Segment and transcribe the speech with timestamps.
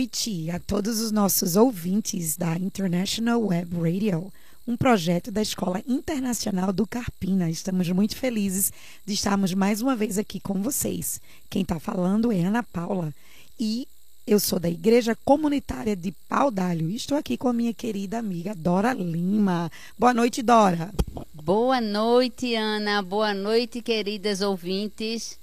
[0.00, 4.32] noite a todos os nossos ouvintes da International Web Radio,
[4.66, 7.50] um projeto da Escola Internacional do Carpina.
[7.50, 8.72] Estamos muito felizes
[9.04, 11.20] de estarmos mais uma vez aqui com vocês.
[11.50, 13.12] Quem está falando é Ana Paula
[13.58, 13.86] e
[14.26, 16.88] eu sou da Igreja Comunitária de Pau d'Alho.
[16.88, 19.70] Estou aqui com a minha querida amiga Dora Lima.
[19.98, 20.94] Boa noite, Dora.
[21.34, 23.02] Boa noite, Ana.
[23.02, 25.39] Boa noite, queridas ouvintes.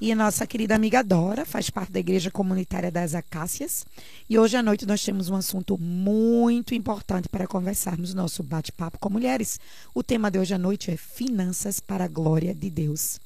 [0.00, 3.84] E a nossa querida amiga Dora faz parte da Igreja Comunitária das Acácias.
[4.28, 8.98] E hoje à noite nós temos um assunto muito importante para conversarmos no nosso bate-papo
[8.98, 9.58] com mulheres.
[9.94, 13.18] O tema de hoje à noite é Finanças para a Glória de Deus.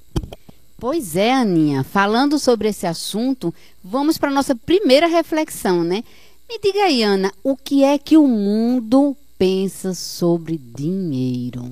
[0.78, 1.84] Pois é, Aninha.
[1.84, 3.52] Falando sobre esse assunto,
[3.84, 6.02] vamos para a nossa primeira reflexão, né?
[6.48, 11.70] Me diga aí, Ana, o que é que o mundo pensa sobre dinheiro?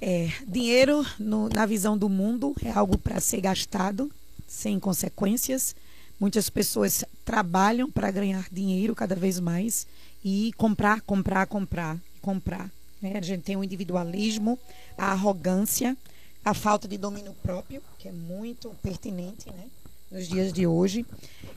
[0.00, 4.10] É, dinheiro, no, na visão do mundo, é algo para ser gastado
[4.46, 5.74] sem consequências.
[6.18, 9.86] Muitas pessoas trabalham para ganhar dinheiro cada vez mais
[10.24, 12.70] e comprar, comprar, comprar, comprar.
[13.00, 13.14] Né?
[13.16, 14.58] A gente tem o individualismo,
[14.96, 15.96] a arrogância,
[16.44, 19.66] a falta de domínio próprio, que é muito pertinente né?
[20.10, 21.04] nos dias de hoje.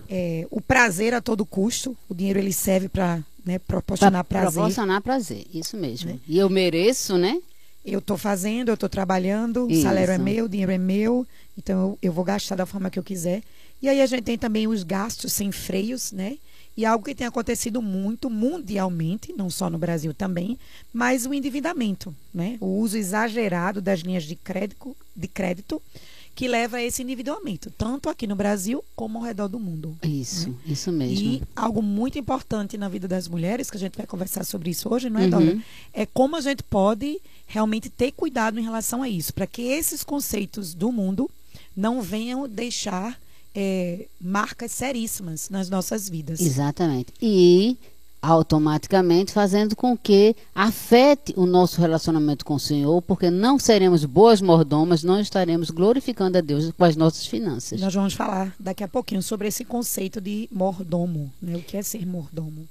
[0.09, 1.97] É, o prazer a todo custo.
[2.09, 4.53] O dinheiro ele serve para né, proporcionar pra prazer.
[4.53, 6.11] Proporcionar prazer, isso mesmo.
[6.11, 6.19] Né?
[6.27, 7.41] E eu mereço, né?
[7.85, 11.25] Eu estou fazendo, eu estou trabalhando, o salário é meu, o dinheiro é meu,
[11.57, 13.41] então eu, eu, vou gastar da forma que eu quiser.
[13.81, 16.37] E aí a gente tem também os gastos sem freios, né?
[16.77, 20.57] E algo que tem acontecido muito mundialmente, não só no Brasil também,
[20.93, 22.57] mas o endividamento, né?
[22.61, 25.81] O uso exagerado das linhas de crédito, de crédito
[26.41, 29.95] que leva a esse endividamento, tanto aqui no Brasil como ao redor do mundo.
[30.01, 30.55] Isso, né?
[30.65, 31.23] isso mesmo.
[31.23, 34.91] E algo muito importante na vida das mulheres, que a gente vai conversar sobre isso
[34.91, 35.29] hoje, não é, uhum.
[35.29, 35.61] Dora?
[35.93, 40.03] É como a gente pode realmente ter cuidado em relação a isso, para que esses
[40.03, 41.29] conceitos do mundo
[41.77, 43.19] não venham deixar
[43.53, 46.41] é, marcas seríssimas nas nossas vidas.
[46.41, 47.13] Exatamente.
[47.21, 47.77] E
[48.21, 54.41] automaticamente fazendo com que afete o nosso relacionamento com o Senhor, porque não seremos boas
[54.41, 57.81] mordomas, não estaremos glorificando a Deus com as nossas finanças.
[57.81, 61.55] Nós vamos falar daqui a pouquinho sobre esse conceito de mordomo, né?
[61.55, 62.67] o que é ser mordomo.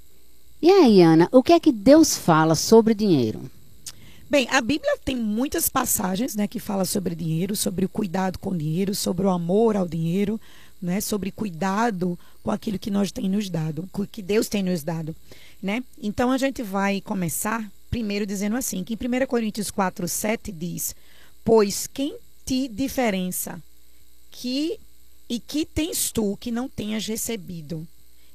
[0.62, 3.50] E aí, Ana, o que é que Deus fala sobre dinheiro?
[4.28, 8.50] Bem, a Bíblia tem muitas passagens né, que fala sobre dinheiro, sobre o cuidado com
[8.50, 10.40] o dinheiro, sobre o amor ao dinheiro,
[10.80, 15.14] né, sobre cuidado com aquilo que nós tem nos dado, que Deus tem nos dado,
[15.62, 15.82] né?
[16.00, 20.94] Então a gente vai começar primeiro dizendo assim, que em 1 Coríntios 4, 7 diz:
[21.44, 23.60] Pois quem te diferença
[24.30, 24.78] que
[25.28, 27.86] e que tens tu que não tenhas recebido?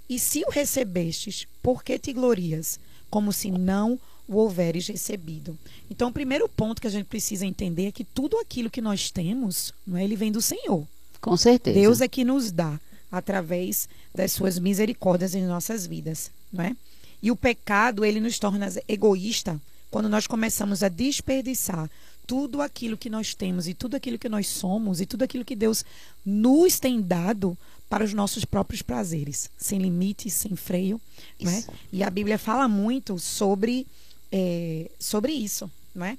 [0.07, 2.79] E se o recebestes, por que te glorias,
[3.09, 5.57] como se não o houveres recebido?
[5.89, 9.09] Então, o primeiro ponto que a gente precisa entender é que tudo aquilo que nós
[9.09, 10.87] temos, não é, ele vem do Senhor.
[11.25, 11.79] Com certeza.
[11.79, 12.79] Deus é que nos dá
[13.11, 16.75] através das suas misericórdias em nossas vidas, não é?
[17.21, 19.59] E o pecado, ele nos torna egoísta
[19.89, 21.89] quando nós começamos a desperdiçar
[22.27, 25.55] tudo aquilo que nós temos e tudo aquilo que nós somos e tudo aquilo que
[25.55, 25.83] Deus
[26.23, 27.57] nos tem dado
[27.89, 31.01] para os nossos próprios prazeres, sem limites, sem freio,
[31.41, 31.63] não é?
[31.91, 33.87] E a Bíblia fala muito sobre
[34.31, 36.17] é, sobre isso, não é?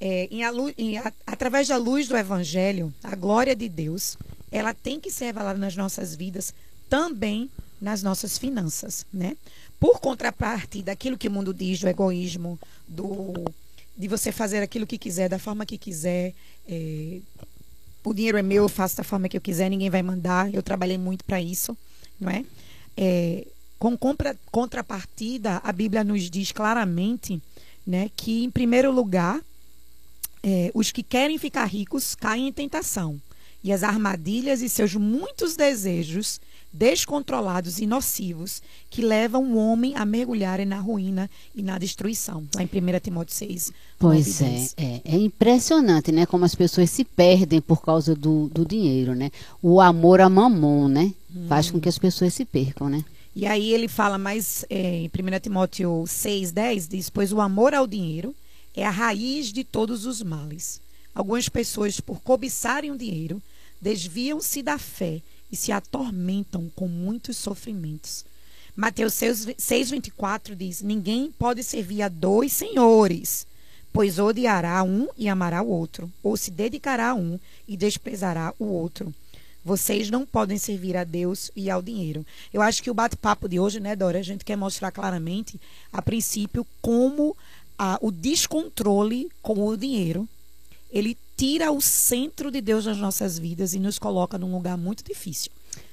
[0.00, 0.40] em,
[0.78, 4.16] em, a, através da luz do Evangelho, a glória de Deus
[4.50, 6.54] ela tem que ser revelada nas nossas vidas,
[6.88, 7.50] também
[7.80, 9.36] nas nossas finanças, né?
[9.78, 13.34] Por contraparte daquilo que o mundo diz do egoísmo, do
[13.96, 16.32] de você fazer aquilo que quiser, da forma que quiser,
[16.68, 17.18] é,
[18.04, 20.52] o dinheiro é meu, eu faço da forma que eu quiser, ninguém vai mandar.
[20.54, 21.76] Eu trabalhei muito para isso,
[22.20, 22.44] não é?
[22.96, 23.46] é
[23.78, 27.40] com compra, contrapartida, a Bíblia nos diz claramente,
[27.86, 29.40] né, que em primeiro lugar,
[30.42, 33.20] é, os que querem ficar ricos caem em tentação
[33.62, 36.40] e as armadilhas e seus muitos desejos
[36.72, 42.46] descontrolados e nocivos que levam o homem a mergulhar na ruína e na destruição.
[42.54, 43.72] Lá em 1 Timóteo 6.
[43.98, 46.26] Pois é, é, é, impressionante, né?
[46.26, 49.30] Como as pessoas se perdem por causa do, do dinheiro, né?
[49.62, 51.12] O amor a mamon, né?
[51.34, 51.46] Hum.
[51.48, 53.04] Faz com que as pessoas se percam, né?
[53.34, 57.72] E aí ele fala mais é, em 1 Timóteo 6, 10, diz, pois o amor
[57.72, 58.34] ao dinheiro
[58.74, 60.80] é a raiz de todos os males.
[61.14, 63.42] Algumas pessoas, por cobiçarem o dinheiro,
[63.80, 65.20] desviam-se da fé
[65.50, 68.24] e se atormentam com muitos sofrimentos.
[68.76, 73.46] Mateus 6,24 diz: Ninguém pode servir a dois senhores,
[73.92, 78.66] pois odiará um e amará o outro, ou se dedicará a um e desprezará o
[78.66, 79.12] outro.
[79.64, 82.24] Vocês não podem servir a Deus e ao dinheiro.
[82.54, 85.60] Eu acho que o bate-papo de hoje, né, Dora, a gente quer mostrar claramente,
[85.92, 87.36] a princípio, como
[87.76, 90.28] a, o descontrole com o dinheiro
[90.90, 95.04] ele tira o centro de Deus das nossas vidas e nos coloca num lugar muito
[95.04, 95.50] difícil.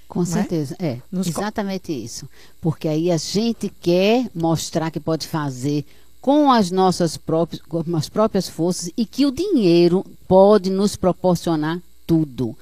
[0.07, 2.29] Com certeza, é, é exatamente isso.
[2.61, 5.85] Porque aí a gente quer mostrar que pode fazer
[6.21, 11.81] com as nossas próprias, com as próprias forças e que o dinheiro pode nos proporcionar
[12.05, 12.55] tudo.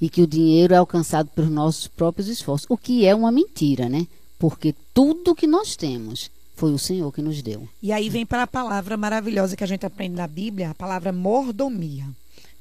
[0.00, 2.66] E que o dinheiro é alcançado pelos nossos próprios esforços.
[2.70, 4.06] O que é uma mentira, né?
[4.38, 6.30] Porque tudo que nós temos
[6.60, 7.66] foi o Senhor que nos deu.
[7.82, 11.10] E aí vem para a palavra maravilhosa que a gente aprende na Bíblia, a palavra
[11.10, 12.04] mordomia,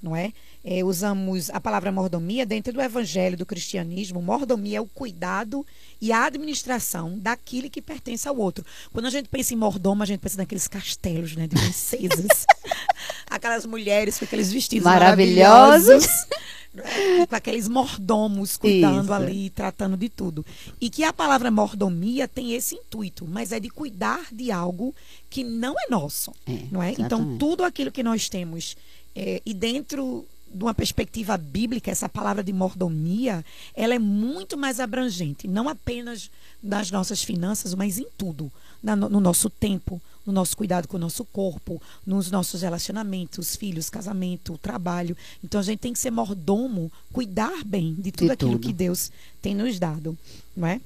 [0.01, 0.31] não é?
[0.63, 0.83] é?
[0.83, 4.21] usamos a palavra mordomia dentro do evangelho do cristianismo.
[4.21, 5.65] Mordomia é o cuidado
[6.01, 8.65] e a administração daquilo que pertence ao outro.
[8.91, 12.45] Quando a gente pensa em mordomo, a gente pensa naqueles castelos, né, de princesas.
[13.29, 15.87] Aquelas mulheres com aqueles vestidos maravilhosos.
[15.87, 16.27] maravilhosos
[16.73, 19.13] né, com aqueles mordomos cuidando Isso.
[19.13, 20.45] ali, tratando de tudo.
[20.79, 24.93] E que a palavra mordomia tem esse intuito, mas é de cuidar de algo
[25.29, 26.93] que não é nosso, é, não é?
[26.97, 28.75] Então tudo aquilo que nós temos
[29.15, 33.45] é, e dentro de uma perspectiva bíblica, essa palavra de mordomia,
[33.75, 36.29] ela é muito mais abrangente, não apenas
[36.61, 38.51] nas nossas finanças, mas em tudo,
[38.81, 43.89] na, no nosso tempo, no nosso cuidado com o nosso corpo, nos nossos relacionamentos, filhos,
[43.89, 45.15] casamento, trabalho.
[45.43, 48.67] Então a gente tem que ser mordomo, cuidar bem de tudo de aquilo tudo.
[48.67, 50.17] que Deus tem nos dado,
[50.55, 50.81] não é?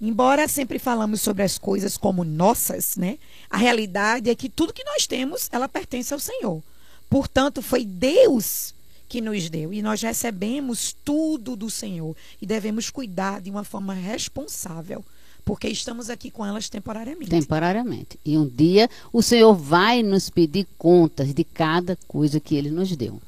[0.00, 3.18] Embora sempre falamos sobre as coisas como nossas, né?
[3.50, 6.62] A realidade é que tudo que nós temos, ela pertence ao Senhor.
[7.10, 8.72] Portanto, foi Deus
[9.08, 9.74] que nos deu.
[9.74, 15.04] E nós recebemos tudo do Senhor e devemos cuidar de uma forma responsável.
[15.44, 17.28] Porque estamos aqui com elas temporariamente.
[17.28, 18.20] Temporariamente.
[18.24, 22.94] E um dia o Senhor vai nos pedir contas de cada coisa que Ele nos
[22.94, 23.20] deu.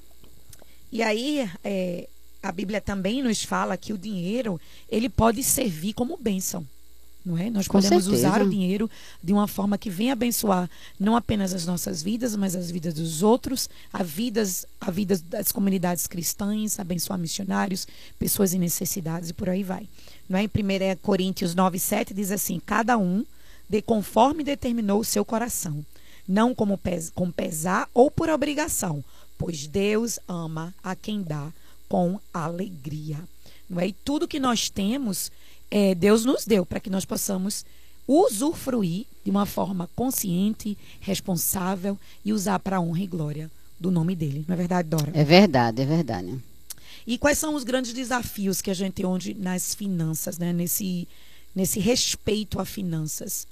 [0.92, 2.08] E aí, é,
[2.40, 6.64] a Bíblia também nos fala que o dinheiro ele pode servir como bênção
[7.24, 7.48] não é?
[7.50, 8.28] Nós Com podemos certeza.
[8.28, 8.90] usar o dinheiro
[9.22, 13.22] de uma forma que venha abençoar não apenas as nossas vidas, mas as vidas dos
[13.22, 17.86] outros, a vidas, a vidas das comunidades cristãs, abençoar missionários,
[18.18, 19.88] pessoas em necessidades e por aí vai.
[20.28, 20.42] Não é?
[20.42, 23.24] Em 1 Coríntios 9, 7 diz assim: cada um
[23.68, 25.84] de conforme determinou o seu coração,
[26.26, 29.02] não como pes com pesar ou por obrigação,
[29.38, 31.52] pois Deus ama a quem dá
[31.88, 33.18] com alegria.
[33.68, 33.88] Não é?
[33.88, 35.30] E tudo que nós temos
[35.72, 37.64] é, Deus nos deu para que nós possamos
[38.06, 44.14] usufruir de uma forma consciente, responsável e usar para a honra e glória do nome
[44.14, 44.44] dele.
[44.46, 45.10] Não é verdade, Dora?
[45.14, 46.38] É verdade, é verdade.
[47.06, 50.52] E quais são os grandes desafios que a gente tem hoje nas finanças, né?
[50.52, 51.08] Nesse
[51.54, 53.46] nesse respeito a finanças.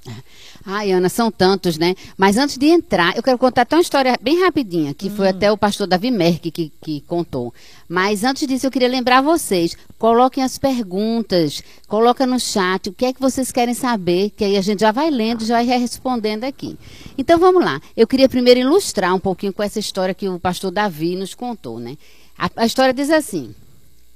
[0.65, 1.95] Ai, Ana, são tantos, né?
[2.17, 5.17] Mas antes de entrar, eu quero contar até uma história bem rapidinha, que hum.
[5.17, 7.53] foi até o pastor Davi Merck que, que contou.
[7.89, 13.07] Mas antes disso, eu queria lembrar vocês, coloquem as perguntas, coloca no chat o que
[13.07, 16.45] é que vocês querem saber, que aí a gente já vai lendo, já vai respondendo
[16.45, 16.79] aqui.
[17.19, 17.81] Então vamos lá.
[17.97, 21.79] Eu queria primeiro ilustrar um pouquinho com essa história que o pastor Davi nos contou,
[21.79, 21.97] né?
[22.41, 23.55] a, a história diz assim: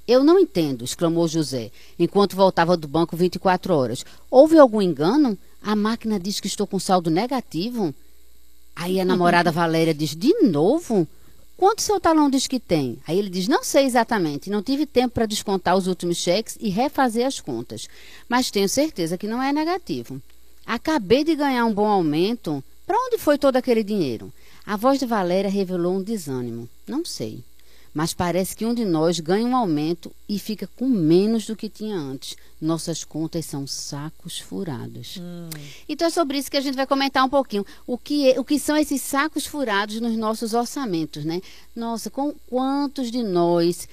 [0.07, 4.05] eu não entendo, exclamou José, enquanto voltava do banco 24 horas.
[4.29, 5.37] Houve algum engano?
[5.63, 7.93] A máquina diz que estou com saldo negativo.
[8.75, 11.07] Aí a namorada Valéria diz: De novo?
[11.57, 12.99] Quanto seu talão diz que tem?
[13.07, 16.69] Aí ele diz: Não sei exatamente, não tive tempo para descontar os últimos cheques e
[16.69, 17.87] refazer as contas.
[18.29, 20.21] Mas tenho certeza que não é negativo.
[20.67, 22.63] Acabei de ganhar um bom aumento.
[22.85, 24.31] Para onde foi todo aquele dinheiro?
[24.63, 26.69] A voz de Valéria revelou um desânimo.
[26.87, 27.43] Não sei
[27.95, 31.69] mas parece que um de nós ganha um aumento e fica com menos do que
[31.69, 32.35] tinha antes.
[32.59, 35.17] Nossas contas são sacos furados.
[35.17, 35.49] Hum.
[35.87, 37.65] Então é sobre isso que a gente vai comentar um pouquinho.
[37.87, 41.41] O que, é, o que são esses sacos furados nos nossos orçamentos, né?
[41.73, 43.87] Nossa, com quantos de nós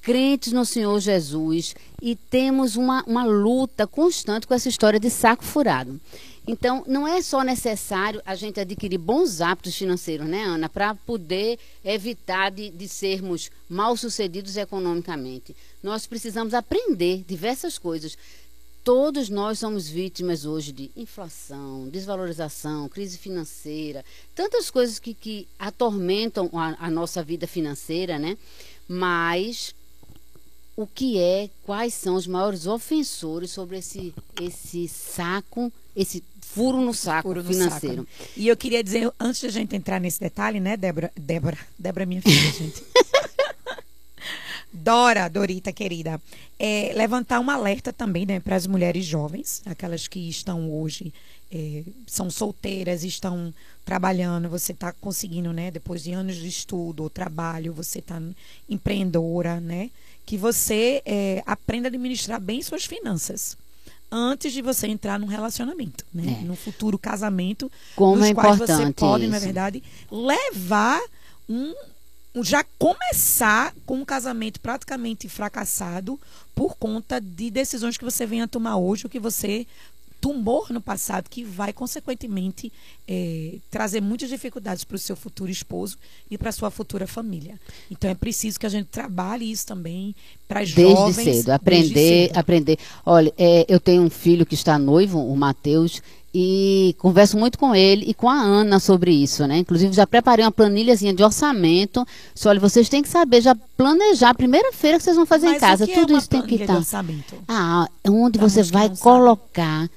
[0.00, 5.44] crentes no Senhor Jesus e temos uma, uma luta constante com essa história de saco
[5.44, 6.00] furado.
[6.48, 11.58] Então, não é só necessário a gente adquirir bons hábitos financeiros, né, Ana, para poder
[11.84, 15.54] evitar de, de sermos mal sucedidos economicamente.
[15.82, 18.16] Nós precisamos aprender diversas coisas.
[18.82, 24.02] Todos nós somos vítimas hoje de inflação, desvalorização, crise financeira,
[24.34, 28.38] tantas coisas que, que atormentam a, a nossa vida financeira, né?
[28.88, 29.74] Mas
[30.74, 36.22] o que é, quais são os maiores ofensores sobre esse, esse saco, esse
[36.54, 38.06] furo no saco furo no financeiro.
[38.10, 38.30] Saco.
[38.36, 41.12] E eu queria dizer, antes da gente entrar nesse detalhe, né, Débora?
[41.14, 42.82] Débora, Débora é minha filha, gente.
[44.72, 46.20] Dora, Dorita, querida,
[46.58, 51.12] é, levantar um alerta também né, para as mulheres jovens, aquelas que estão hoje,
[51.50, 53.52] é, são solteiras, estão
[53.84, 58.20] trabalhando, você está conseguindo, né, depois de anos de estudo ou trabalho, você está
[58.68, 59.90] empreendedora, né,
[60.26, 63.56] que você é, aprenda a administrar bem suas finanças
[64.10, 66.38] antes de você entrar num relacionamento, né?
[66.40, 66.44] É.
[66.44, 69.32] No futuro casamento, Como é importante você pode, isso.
[69.32, 71.00] na verdade, levar
[71.48, 71.74] um
[72.40, 76.20] já começar com um casamento praticamente fracassado
[76.54, 79.66] por conta de decisões que você venha tomar hoje, ou que você
[80.28, 82.70] tumor no passado que vai, consequentemente,
[83.08, 85.96] é, trazer muitas dificuldades para o seu futuro esposo
[86.30, 87.58] e para a sua futura família.
[87.90, 90.14] Então, é preciso que a gente trabalhe isso também
[90.46, 91.16] para jovens.
[91.16, 92.36] Desde cedo, aprender, desde cedo.
[92.36, 92.78] aprender.
[93.06, 96.02] Olha, é, eu tenho um filho que está noivo, o Matheus,
[96.34, 99.58] e converso muito com ele e com a Ana sobre isso, né?
[99.58, 102.06] Inclusive já preparei uma planilhazinha de orçamento.
[102.34, 105.46] Só olha, vocês têm que saber já planejar a primeira feira que vocês vão fazer
[105.46, 105.86] Mas em casa.
[105.86, 106.82] Tudo é isso tem que estar.
[107.48, 109.88] Ah, onde Pra você vai colocar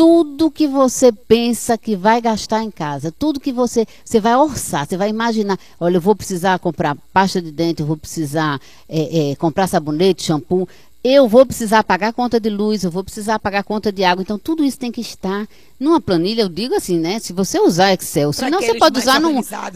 [0.00, 4.86] tudo que você pensa que vai gastar em casa, tudo que você você vai orçar,
[4.86, 9.32] você vai imaginar, olha, eu vou precisar comprar pasta de dente, eu vou precisar é,
[9.32, 10.66] é, comprar sabonete, shampoo,
[11.04, 14.38] eu vou precisar pagar conta de luz, eu vou precisar pagar conta de água, então
[14.38, 15.46] tudo isso tem que estar
[15.78, 17.18] numa planilha, eu digo assim, né?
[17.18, 19.34] Se você usar Excel, senão você pode usar num,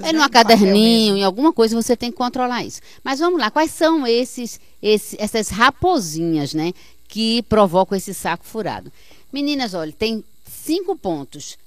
[0.08, 2.80] é né, caderninho, em alguma coisa você tem que controlar isso.
[3.04, 6.72] Mas vamos lá, quais são esses, esse- essas raposinhas, né,
[7.08, 8.90] que provocam esse saco furado?
[9.34, 11.58] Meninas, olha, tem cinco pontos.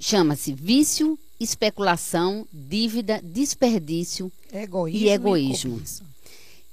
[0.00, 4.32] Chama-se vício, especulação, dívida, desperdício.
[4.50, 5.74] Egoísmo E egoísmo.
[5.74, 6.02] cobiça.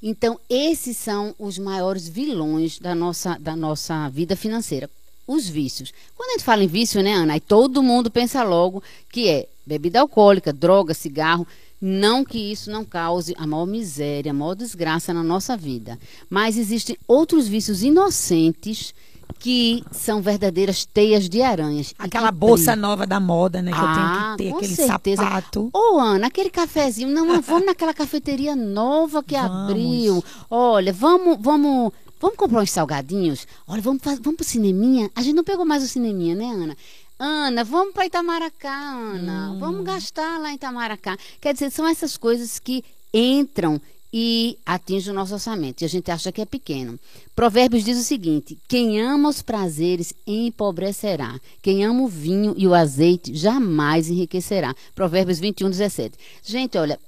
[0.02, 4.90] Então, esses são os maiores vilões da nossa, da nossa vida financeira.
[5.28, 5.94] Os vícios.
[6.16, 7.34] Quando a gente fala em vício, né, Ana?
[7.34, 8.82] Aí todo mundo pensa logo
[9.12, 11.46] que é bebida alcoólica, droga, cigarro.
[11.82, 16.00] Não que isso não cause a maior miséria, a maior desgraça na nossa vida.
[16.30, 18.94] Mas existem outros vícios inocentes
[19.38, 21.94] que são verdadeiras teias de aranhas.
[21.98, 22.90] Aquela que bolsa brilham.
[22.90, 23.72] nova da moda, né?
[23.72, 25.24] Que Ah, eu tenho que ter, com aquele certeza.
[25.24, 25.70] sapato.
[25.74, 29.72] Ô, Ana, aquele cafezinho, não, vamos naquela cafeteria nova que Vamos.
[29.72, 30.24] abriu.
[30.50, 33.48] Olha, vamos, vamos, vamos comprar uns salgadinhos.
[33.68, 35.10] Olha, vamos, vamos pro cineminha.
[35.16, 36.78] A gente não pegou mais o cineminha, né, Ana?
[37.18, 39.52] Ana, vamos para Itamaracá, Ana.
[39.52, 39.60] Hum.
[39.60, 41.18] Vamos gastar lá em Itamaracá.
[41.42, 42.84] Quer dizer, são essas coisas que
[43.14, 43.80] entram
[44.12, 45.82] e atingem o nosso orçamento.
[45.82, 47.00] E a gente acha que é pequeno.
[47.36, 51.40] Provérbios diz o seguinte: quem ama os prazeres empobrecerá.
[51.62, 54.76] Quem ama o vinho e o azeite jamais enriquecerá.
[54.96, 56.18] Provérbios 21, 17.
[56.44, 57.00] Gente, olha,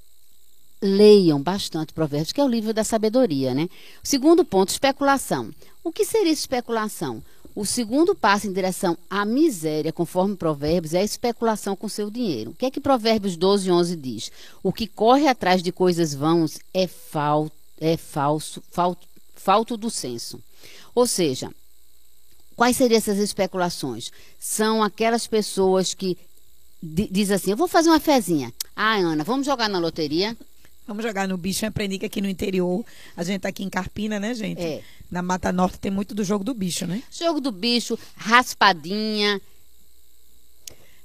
[0.81, 3.70] leiam bastante Provérbios, que é o livro da sabedoria, né?
[4.03, 5.51] Segundo ponto, especulação.
[5.84, 7.24] O que seria especulação?
[7.53, 12.51] O segundo passo em direção à miséria, conforme Provérbios, é a especulação com seu dinheiro.
[12.51, 14.31] O que é que Provérbios 12, 11 diz?
[14.63, 19.05] O que corre atrás de coisas vãos é, fal, é falso, falto,
[19.36, 20.41] falto do senso.
[20.96, 21.51] Ou seja,
[22.55, 24.12] quais seriam essas especulações?
[24.39, 26.17] São aquelas pessoas que
[26.81, 28.53] di- diz assim, eu vou fazer uma fezinha.
[28.74, 30.38] Ah, Ana, vamos jogar na loteria?
[30.88, 31.63] Vamos jogar no bicho.
[31.63, 32.83] Eu aprendi que aqui no interior,
[33.15, 34.61] a gente tá aqui em Carpina, né, gente?
[34.61, 34.81] É.
[35.09, 37.03] Na Mata Norte tem muito do jogo do bicho, né?
[37.11, 39.39] Jogo do bicho, raspadinha.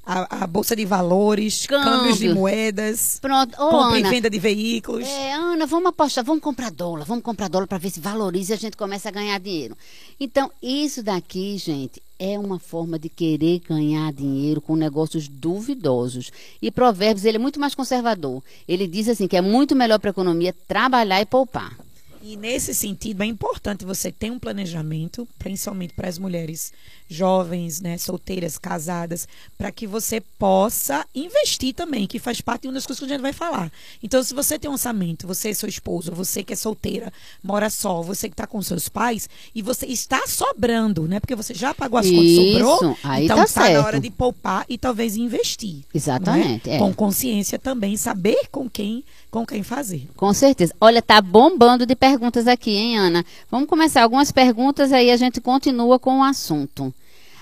[0.07, 1.85] A, a bolsa de valores, Câmbio.
[1.85, 3.61] câmbios de moedas, Pronto.
[3.61, 5.05] Ô, compra e Ana, venda de veículos.
[5.09, 8.55] É, Ana, vamos apostar, vamos comprar dólar, vamos comprar dólar para ver se valoriza e
[8.55, 9.77] a gente começa a ganhar dinheiro.
[10.21, 16.31] Então, isso daqui, gente, é uma forma de querer ganhar dinheiro com negócios duvidosos.
[16.63, 18.43] E Provérbios, ele é muito mais conservador.
[18.69, 21.77] Ele diz assim que é muito melhor para a economia trabalhar e poupar.
[22.23, 26.73] E nesse sentido, é importante você ter um planejamento, principalmente para as mulheres
[27.09, 32.75] jovens, né, solteiras, casadas, para que você possa investir também, que faz parte de uma
[32.75, 33.71] das coisas que a gente vai falar.
[34.03, 37.71] Então, se você tem um orçamento, você e seu esposo, você que é solteira, mora
[37.71, 41.21] só, você que está com seus pais, e você está sobrando, né?
[41.21, 43.87] Porque você já pagou as contas, Isso, sobrou, aí então tá está na certo.
[43.87, 45.85] hora de poupar e talvez investir.
[45.95, 46.77] Exatamente, não é?
[46.77, 46.79] é.
[46.79, 50.09] Com consciência também, saber com quem, com quem fazer.
[50.17, 50.75] Com certeza.
[50.81, 53.25] Olha, tá bombando de perguntas aqui, hein, Ana?
[53.51, 56.93] Vamos começar algumas perguntas aí a gente continua com o assunto.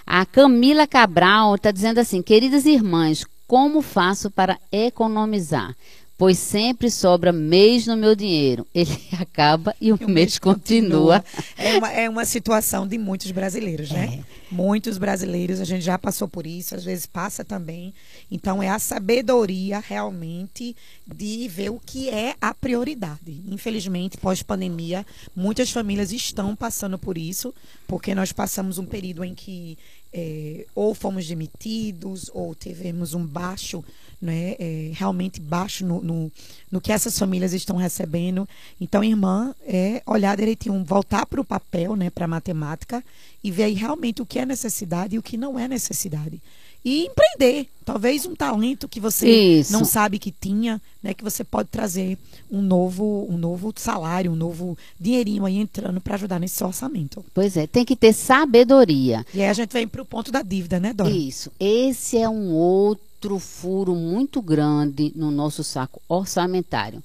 [0.06, 5.74] A Camila Cabral está dizendo assim: queridas irmãs, como faço para economizar?
[6.16, 8.64] Pois sempre sobra mês no meu dinheiro.
[8.74, 11.24] Ele acaba e o, E mês, continua.
[11.56, 14.24] É uma, é uma situação de muitos brasileiros, né?
[14.50, 17.92] Muitos brasileiros, a gente já passou por isso, às vezes passa também.
[18.30, 23.42] Então, é a sabedoria realmente de ver o que é a prioridade.
[23.48, 25.04] Infelizmente, pós-pandemia,
[25.34, 27.52] muitas famílias estão passando por isso,
[27.88, 29.76] porque nós passamos um período em que
[30.12, 33.84] eh, ou fomos demitidos, ou tivemos um baixo
[34.24, 36.32] né, é, realmente baixo no, no,
[36.70, 38.48] no que essas famílias estão recebendo.
[38.80, 43.04] Então, irmã, é olhar direitinho, voltar para o papel, né, para a matemática,
[43.42, 46.40] e ver aí realmente o que é necessidade e o que não é necessidade.
[46.84, 47.66] E empreender.
[47.84, 49.72] Talvez um talento que você Isso.
[49.72, 52.18] não sabe que tinha, né, que você pode trazer
[52.50, 57.24] um novo, um novo salário, um novo dinheirinho aí entrando para ajudar nesse orçamento.
[57.32, 59.24] Pois é, tem que ter sabedoria.
[59.34, 61.10] E aí a gente vem para o ponto da dívida, né, Dora?
[61.10, 61.50] Isso.
[61.58, 67.02] Esse é um outro outro furo muito grande no nosso saco orçamentário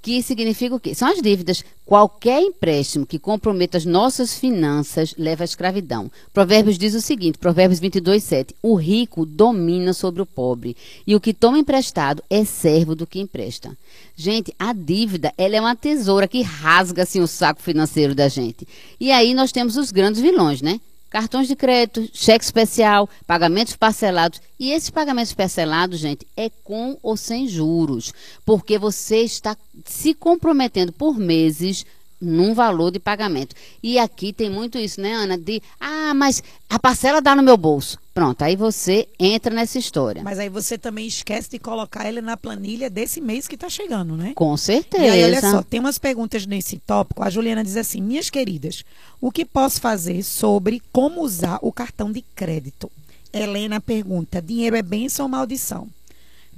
[0.00, 0.94] que significa o quê?
[0.94, 1.62] São as dívidas.
[1.84, 6.10] Qualquer empréstimo que comprometa as nossas finanças leva à escravidão.
[6.32, 8.54] Provérbios diz o seguinte, Provérbios 22, 7.
[8.62, 13.20] O rico domina sobre o pobre e o que toma emprestado é servo do que
[13.20, 13.76] empresta.
[14.16, 18.66] Gente, a dívida, ela é uma tesoura que rasga assim o saco financeiro da gente.
[19.00, 20.80] E aí nós temos os grandes vilões, né?
[21.10, 24.40] Cartões de crédito, cheque especial, pagamentos parcelados.
[24.58, 28.12] E esses pagamentos parcelados, gente, é com ou sem juros,
[28.44, 31.84] porque você está se comprometendo por meses
[32.20, 33.54] num valor de pagamento.
[33.82, 35.38] E aqui tem muito isso, né, Ana?
[35.38, 37.98] De, ah, mas a parcela dá no meu bolso.
[38.12, 40.22] Pronto, aí você entra nessa história.
[40.24, 44.16] Mas aí você também esquece de colocar ele na planilha desse mês que está chegando,
[44.16, 44.32] né?
[44.34, 45.04] Com certeza.
[45.04, 47.22] E aí, olha só, tem umas perguntas nesse tópico.
[47.22, 48.84] A Juliana diz assim: Minhas queridas,
[49.20, 52.90] o que posso fazer sobre como usar o cartão de crédito?
[53.32, 55.88] Helena pergunta: dinheiro é bênção ou maldição?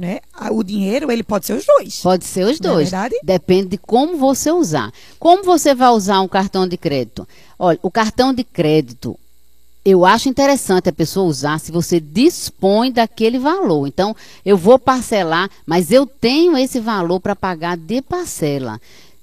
[0.00, 0.21] Né?
[0.50, 2.00] O dinheiro, ele pode ser os dois.
[2.00, 2.88] Pode ser os é dois.
[2.88, 3.21] É verdade?
[3.23, 4.90] Depende de como você usar.
[5.19, 7.28] Como você vai usar um cartão de crédito?
[7.59, 9.14] Olha, o cartão de crédito,
[9.85, 13.87] eu acho interessante a pessoa usar se você dispõe daquele valor.
[13.87, 18.80] Então, eu vou parcelar, mas eu tenho esse valor para pagar de parcela.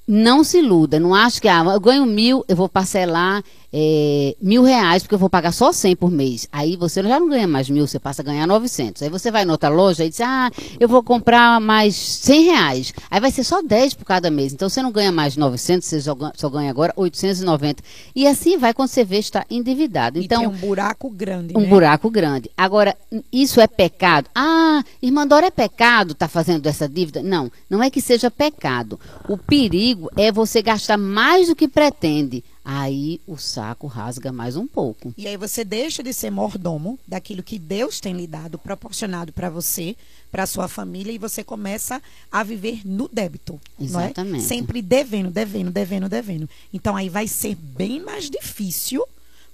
[0.07, 4.63] Não se iluda, não acho que ah, eu ganho mil, eu vou parcelar é, mil
[4.63, 6.47] reais, porque eu vou pagar só 100 por mês.
[6.51, 9.03] Aí você já não ganha mais mil, você passa a ganhar 900.
[9.03, 12.93] Aí você vai em outra loja e diz, ah, eu vou comprar mais 100 reais.
[13.09, 14.53] Aí vai ser só 10 por cada mês.
[14.53, 17.83] Então você não ganha mais 900, você só ganha agora 890.
[18.15, 20.19] E assim vai quando você vê está endividado.
[20.19, 21.67] Então, tem um buraco grande, Um né?
[21.67, 22.49] buraco grande.
[22.57, 22.95] Agora,
[23.31, 24.29] isso é pecado?
[24.33, 27.21] Ah, irmã Dora, é pecado estar tá fazendo essa dívida?
[27.21, 28.99] Não, não é que seja pecado.
[29.27, 34.67] O perigo é você gastar mais do que pretende aí o saco rasga mais um
[34.67, 35.13] pouco.
[35.17, 39.49] E aí você deixa de ser mordomo daquilo que Deus tem lhe dado, proporcionado para
[39.49, 39.95] você,
[40.29, 43.57] para sua família, e você começa a viver no débito.
[43.79, 44.31] Exatamente.
[44.31, 44.41] Não é?
[44.41, 46.49] Sempre devendo, devendo, devendo, devendo.
[46.73, 49.07] Então aí vai ser bem mais difícil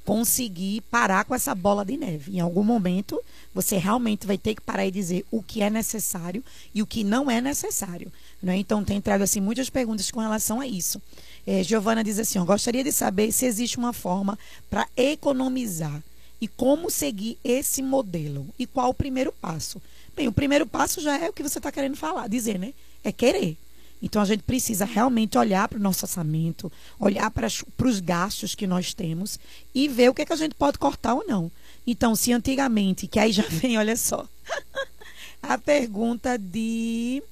[0.04, 2.36] conseguir parar com essa bola de neve.
[2.36, 3.22] Em algum momento,
[3.54, 7.04] você realmente vai ter que parar e dizer o que é necessário e o que
[7.04, 8.12] não é necessário.
[8.42, 8.58] Né?
[8.58, 11.02] Então, tem trago assim, muitas perguntas com relação a isso.
[11.46, 14.38] É, Giovana diz assim: ó, gostaria de saber se existe uma forma
[14.70, 16.02] para economizar
[16.40, 19.82] e como seguir esse modelo e qual o primeiro passo.
[20.16, 22.74] Bem, o primeiro passo já é o que você está querendo falar, dizer, né?
[23.04, 23.58] É querer.
[24.02, 28.68] Então a gente precisa realmente olhar para o nosso orçamento, olhar para os gastos que
[28.68, 29.40] nós temos
[29.74, 31.50] e ver o que, é que a gente pode cortar ou não.
[31.88, 34.28] Então, se antigamente, que aí já vem, olha só,
[35.42, 37.24] a pergunta de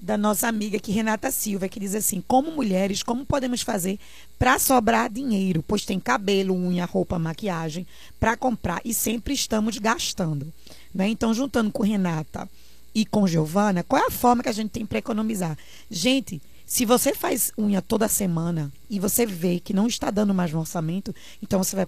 [0.00, 3.98] da nossa amiga aqui, Renata Silva, que diz assim: como mulheres, como podemos fazer
[4.38, 5.62] para sobrar dinheiro?
[5.66, 7.86] Pois tem cabelo, unha, roupa, maquiagem
[8.18, 10.52] para comprar e sempre estamos gastando.
[10.94, 11.08] Né?
[11.08, 12.48] Então, juntando com Renata
[12.94, 15.56] e com Giovana, qual é a forma que a gente tem para economizar?
[15.90, 20.52] Gente, se você faz unha toda semana e você vê que não está dando mais
[20.52, 21.84] no orçamento, então você vai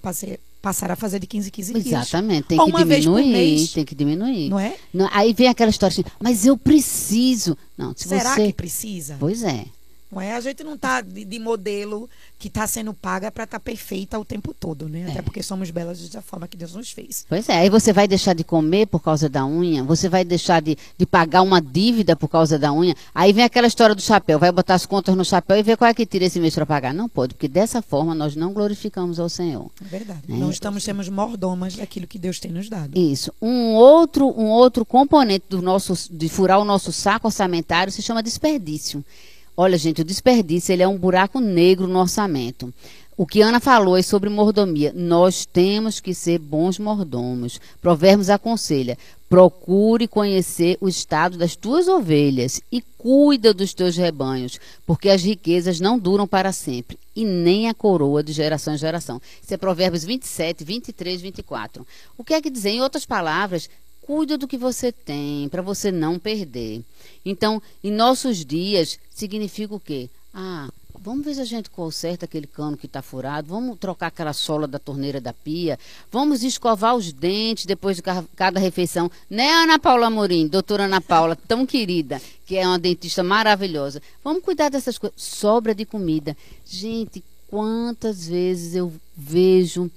[0.63, 1.87] passar, a fazer de 15 em 15 dias.
[1.87, 4.49] Exatamente, tem que diminuir, mês, tem que diminuir.
[4.49, 4.77] Não é?
[4.95, 7.59] Não, aí vem aquela história assim, mas eu preciso.
[7.77, 8.47] Não, se Será você...
[8.47, 9.17] que precisa?
[9.19, 9.67] Pois é.
[10.13, 10.35] Não é?
[10.35, 14.19] A gente não está de, de, modelo que está sendo paga para estar tá perfeita
[14.19, 15.07] o tempo todo, né?
[15.09, 15.23] Até é.
[15.23, 17.25] porque somos belas da forma que Deus nos fez.
[17.27, 20.61] Pois é, aí você vai deixar de comer por causa da unha, você vai deixar
[20.61, 22.95] de, de pagar uma dívida por causa da unha.
[23.15, 25.89] Aí vem aquela história do chapéu, vai botar as contas no chapéu e ver qual
[25.89, 26.93] é que tira esse mês para pagar.
[26.93, 29.71] Não pode, porque dessa forma nós não glorificamos ao Senhor.
[29.81, 30.21] É verdade.
[30.29, 30.37] Né?
[30.37, 32.99] Não estamos sendo mordomas daquilo que Deus tem nos dado.
[32.99, 33.33] Isso.
[33.41, 38.23] Um outro, um outro componente do nosso, de furar o nosso saco orçamentário se chama
[38.23, 39.03] desperdício.
[39.57, 42.73] Olha, gente, o desperdício ele é um buraco negro no orçamento.
[43.15, 44.93] O que Ana falou é sobre mordomia.
[44.95, 47.61] Nós temos que ser bons mordomos.
[47.81, 48.97] Provérbios aconselha:
[49.29, 55.79] procure conhecer o estado das tuas ovelhas e cuida dos teus rebanhos, porque as riquezas
[55.79, 59.21] não duram para sempre e nem a coroa de geração em geração.
[59.43, 61.87] Isso é Provérbios 27, 23, 24.
[62.17, 62.71] O que é que dizer?
[62.71, 63.69] Em outras palavras,
[64.03, 66.83] cuida do que você tem para você não perder.
[67.25, 70.11] Então, em nossos dias, significa o quê?
[70.35, 70.69] Ah,
[71.03, 74.67] vamos ver se a gente conserta aquele cano que está furado, vamos trocar aquela sola
[74.67, 75.79] da torneira da pia,
[76.11, 78.03] vamos escovar os dentes depois de
[78.37, 79.11] cada refeição.
[79.29, 84.03] Né, Ana Paula Morim, doutora Ana Paula, tão querida, que é uma dentista maravilhosa.
[84.23, 85.21] Vamos cuidar dessas coisas.
[85.21, 86.37] Sobra de comida.
[86.65, 89.91] Gente, quantas vezes eu vejo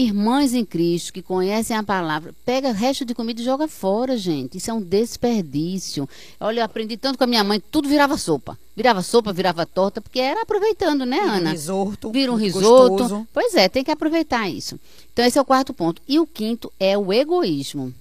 [0.00, 4.56] irmãs em Cristo que conhecem a palavra, pega resto de comida e joga fora, gente.
[4.56, 6.08] Isso é um desperdício.
[6.38, 8.56] Olha, eu aprendi tanto com a minha mãe, tudo virava sopa.
[8.76, 11.50] Virava sopa, virava torta, porque era aproveitando, né, Vira Ana?
[11.50, 12.10] Um risoto.
[12.12, 12.90] Vira um risoto.
[12.90, 13.28] Gostoso.
[13.32, 14.78] Pois é, tem que aproveitar isso.
[15.12, 16.00] Então, esse é o quarto ponto.
[16.06, 17.92] E o quinto é o egoísmo.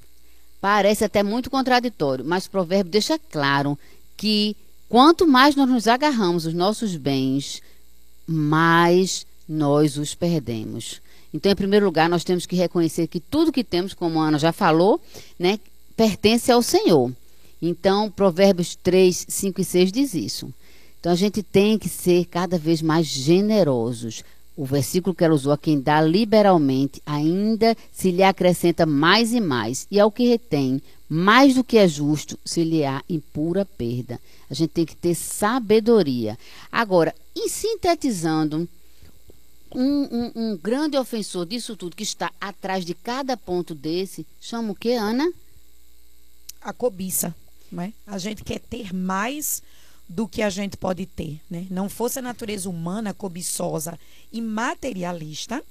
[0.61, 3.77] Parece até muito contraditório, mas o provérbio deixa claro
[4.15, 4.55] que
[4.87, 7.61] quanto mais nós nos agarramos os nossos bens,
[8.27, 11.01] mais nós os perdemos.
[11.33, 14.39] Então, em primeiro lugar, nós temos que reconhecer que tudo que temos, como a Ana
[14.39, 14.99] já falou,
[15.37, 15.59] né,
[15.95, 17.11] pertence ao Senhor.
[17.61, 20.53] Então, Provérbios 3, 5 e 6 diz isso.
[20.99, 24.23] Então, a gente tem que ser cada vez mais generosos.
[24.55, 29.39] O versículo que ela usou, a quem dá liberalmente, ainda se lhe acrescenta mais e
[29.39, 33.65] mais, e ao que retém, mais do que é justo, se lhe há em pura
[33.65, 34.19] perda.
[34.49, 36.37] A gente tem que ter sabedoria.
[36.71, 38.67] Agora, em sintetizando,
[39.77, 44.71] um, um, um, grande ofensor disso tudo que está atrás de cada ponto desse, chama
[44.71, 45.31] o que, Ana?
[46.59, 47.35] A cobiça.
[47.71, 47.93] Né?
[48.07, 49.61] A gente quer ter mais
[50.09, 51.39] do que a gente pode ter.
[51.47, 51.67] Né?
[51.69, 53.99] Não fosse a natureza humana cobiçosa
[54.33, 55.63] e materialista,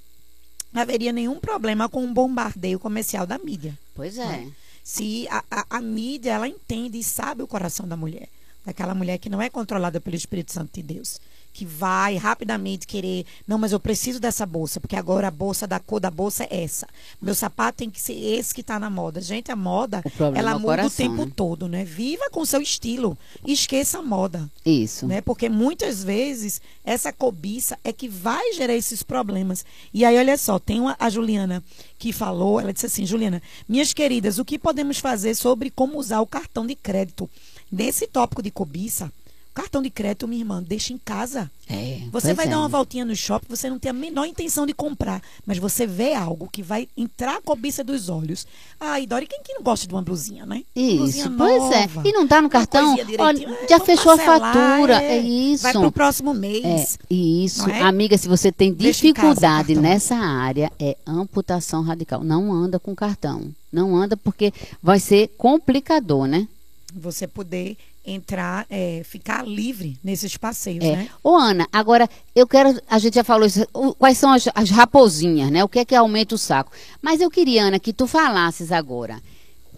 [0.73, 3.77] não haveria nenhum problema com um bombardeio comercial da mídia.
[3.92, 4.25] Pois é.
[4.25, 4.53] Né?
[4.85, 8.29] Se a, a, a mídia ela entende e sabe o coração da mulher,
[8.64, 11.19] daquela mulher que não é controlada pelo Espírito Santo de Deus
[11.57, 15.81] que vai rapidamente querer, não, mas eu preciso dessa bolsa, porque agora a bolsa da
[15.81, 16.87] cor da bolsa é essa.
[17.21, 19.23] Meu sapato tem que ser esse que está na moda.
[19.23, 20.03] Gente, a moda,
[20.35, 21.33] ela é muda coração, o tempo né?
[21.35, 21.83] todo, né?
[21.83, 24.51] Viva com seu estilo e esqueça a moda.
[24.66, 25.07] Isso.
[25.07, 25.23] Né?
[25.23, 29.64] Porque muitas vezes essa cobiça é que vai gerar esses problemas.
[29.95, 31.64] E aí, olha só, tem uma, a Juliana
[31.99, 36.21] que falou, ela disse assim, Juliana, minhas queridas, o que podemos fazer sobre como usar
[36.21, 37.31] o cartão de crédito?
[37.73, 39.11] Nesse tópico de cobiça,
[39.57, 41.51] Cartão de crédito, minha irmã, deixa em casa.
[41.66, 42.49] É, você vai é.
[42.51, 45.87] dar uma voltinha no shopping, você não tem a menor intenção de comprar, mas você
[45.87, 48.47] vê algo que vai entrar a cobiça dos olhos.
[48.79, 50.62] Ai, Dori, quem que não gosta de uma blusinha, né?
[50.77, 51.88] Isso, blusinha pois nova, é.
[52.05, 52.97] E não tá no cartão?
[53.19, 55.62] Olha, é, já fechou a fatura, é, é, isso.
[55.62, 56.99] Vai pro próximo mês.
[57.09, 57.66] É, isso.
[57.71, 57.81] É?
[57.81, 62.23] Amiga, se você tem dificuldade nessa área, é amputação radical.
[62.23, 63.51] Não anda com cartão.
[63.73, 66.47] Não anda porque vai ser complicador, né?
[66.95, 70.97] Você poder entrar, é, ficar livre nesses passeios, é.
[70.97, 71.09] né?
[71.23, 73.66] Ô, Ana, agora eu quero, a gente já falou isso,
[73.99, 75.64] quais são as, as raposinhas, né?
[75.64, 76.71] O que é que aumenta o saco?
[77.03, 79.21] Mas eu queria, Ana, que tu falasses agora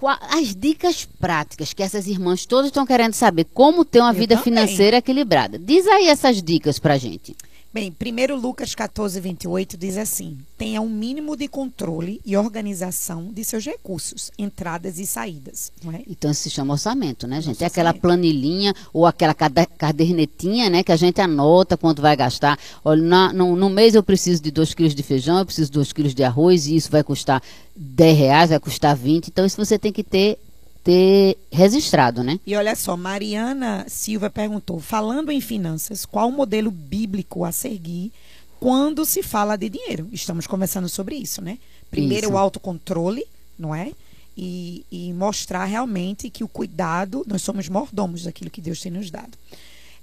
[0.07, 4.37] as dicas práticas que essas irmãs todas estão querendo saber como ter uma eu vida
[4.37, 4.45] também.
[4.45, 5.59] financeira equilibrada.
[5.59, 7.35] Diz aí essas dicas pra gente.
[7.71, 13.45] Bem, primeiro Lucas 14, 28 diz assim: tenha um mínimo de controle e organização de
[13.45, 15.71] seus recursos, entradas e saídas.
[15.93, 16.03] É?
[16.09, 17.63] Então isso se chama orçamento, né, gente?
[17.63, 22.59] É aquela planilhinha ou aquela cadernetinha, né, que a gente anota quanto vai gastar.
[22.83, 25.75] Olha, na, no, no, mês eu preciso de 2 quilos de feijão, eu preciso de
[25.75, 27.43] 2 quilos de arroz, e isso vai custar
[27.77, 29.29] 10 reais, vai custar 20.
[29.29, 30.39] Então isso você tem que ter
[30.83, 32.39] ter registrado, né?
[32.47, 38.13] E olha só, Mariana Silva perguntou: falando em finanças, qual o modelo bíblico a seguir
[38.59, 40.09] quando se fala de dinheiro?
[40.13, 41.59] Estamos conversando sobre isso, né?
[41.91, 42.35] Primeiro, isso.
[42.35, 43.25] o autocontrole,
[43.59, 43.93] não é?
[44.37, 49.11] E, e, mostrar realmente que o cuidado, nós somos mordomos daquilo que Deus tem nos
[49.11, 49.37] dado.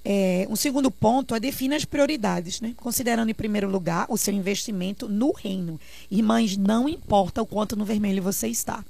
[0.04, 2.74] É, um segundo ponto é definir as prioridades, né?
[2.78, 5.80] considerando em primeiro lugar o seu investimento no reino.
[6.12, 8.86] Irmãs, não importa o quanto no vermelho você está.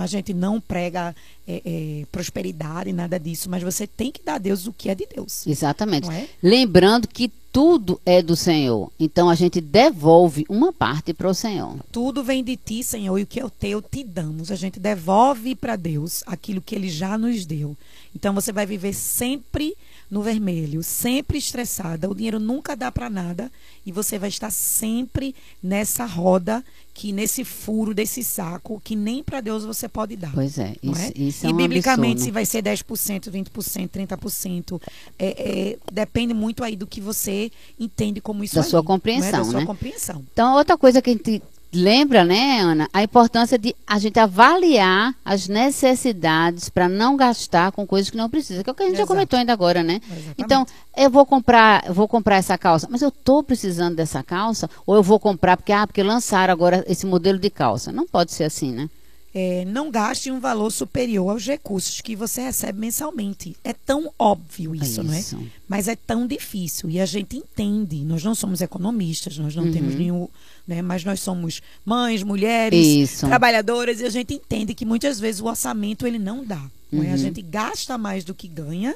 [0.00, 1.14] A gente não prega
[1.46, 4.94] é, é, prosperidade, nada disso, mas você tem que dar a Deus o que é
[4.94, 5.46] de Deus.
[5.46, 6.08] Exatamente.
[6.10, 6.28] É?
[6.42, 8.92] Lembrando que tudo é do Senhor.
[9.00, 11.76] Então a gente devolve uma parte para o Senhor.
[11.90, 14.50] Tudo vem de ti, Senhor, e o que é o teu te damos.
[14.50, 17.76] A gente devolve para Deus aquilo que ele já nos deu.
[18.14, 19.74] Então você vai viver sempre
[20.10, 22.08] no vermelho, sempre estressada.
[22.08, 23.50] O dinheiro nunca dá para nada
[23.84, 26.64] e você vai estar sempre nessa roda
[26.96, 30.32] que nesse furo desse saco que nem para Deus você pode dar.
[30.32, 31.12] Pois é, isso, é?
[31.14, 32.24] isso é E um biblicamente absurdo.
[32.24, 34.80] se vai ser 10%, 20%, 30%,
[35.18, 39.28] é, é, depende muito aí do que você entende como isso da aí, sua compreensão,
[39.28, 39.32] é?
[39.32, 39.66] da sua né?
[39.66, 40.24] compreensão.
[40.32, 45.14] Então, outra coisa que a gente lembra, né, Ana, a importância de a gente avaliar
[45.24, 48.86] as necessidades para não gastar com coisas que não precisa, que é o que a
[48.86, 49.08] gente Exato.
[49.08, 50.00] já comentou ainda agora, né?
[50.04, 50.34] Exatamente.
[50.38, 54.68] Então, eu vou comprar, eu vou comprar essa calça, mas eu estou precisando dessa calça
[54.86, 57.92] ou eu vou comprar porque ah, porque lançaram agora esse modelo de calça.
[57.92, 58.88] Não pode ser assim, né?
[59.38, 63.54] É, não gaste um valor superior aos recursos que você recebe mensalmente.
[63.62, 65.36] É tão óbvio isso, isso.
[65.36, 65.48] não é?
[65.68, 66.88] Mas é tão difícil.
[66.88, 68.02] E a gente entende.
[68.02, 69.72] Nós não somos economistas, nós não uhum.
[69.72, 70.26] temos nenhum
[70.66, 70.82] né?
[70.82, 73.26] Mas nós somos mães, mulheres, Isso.
[73.26, 76.60] trabalhadoras e a gente entende que muitas vezes o orçamento ele não dá.
[76.90, 77.02] Uhum.
[77.02, 77.12] Né?
[77.12, 78.94] A gente gasta mais do que ganha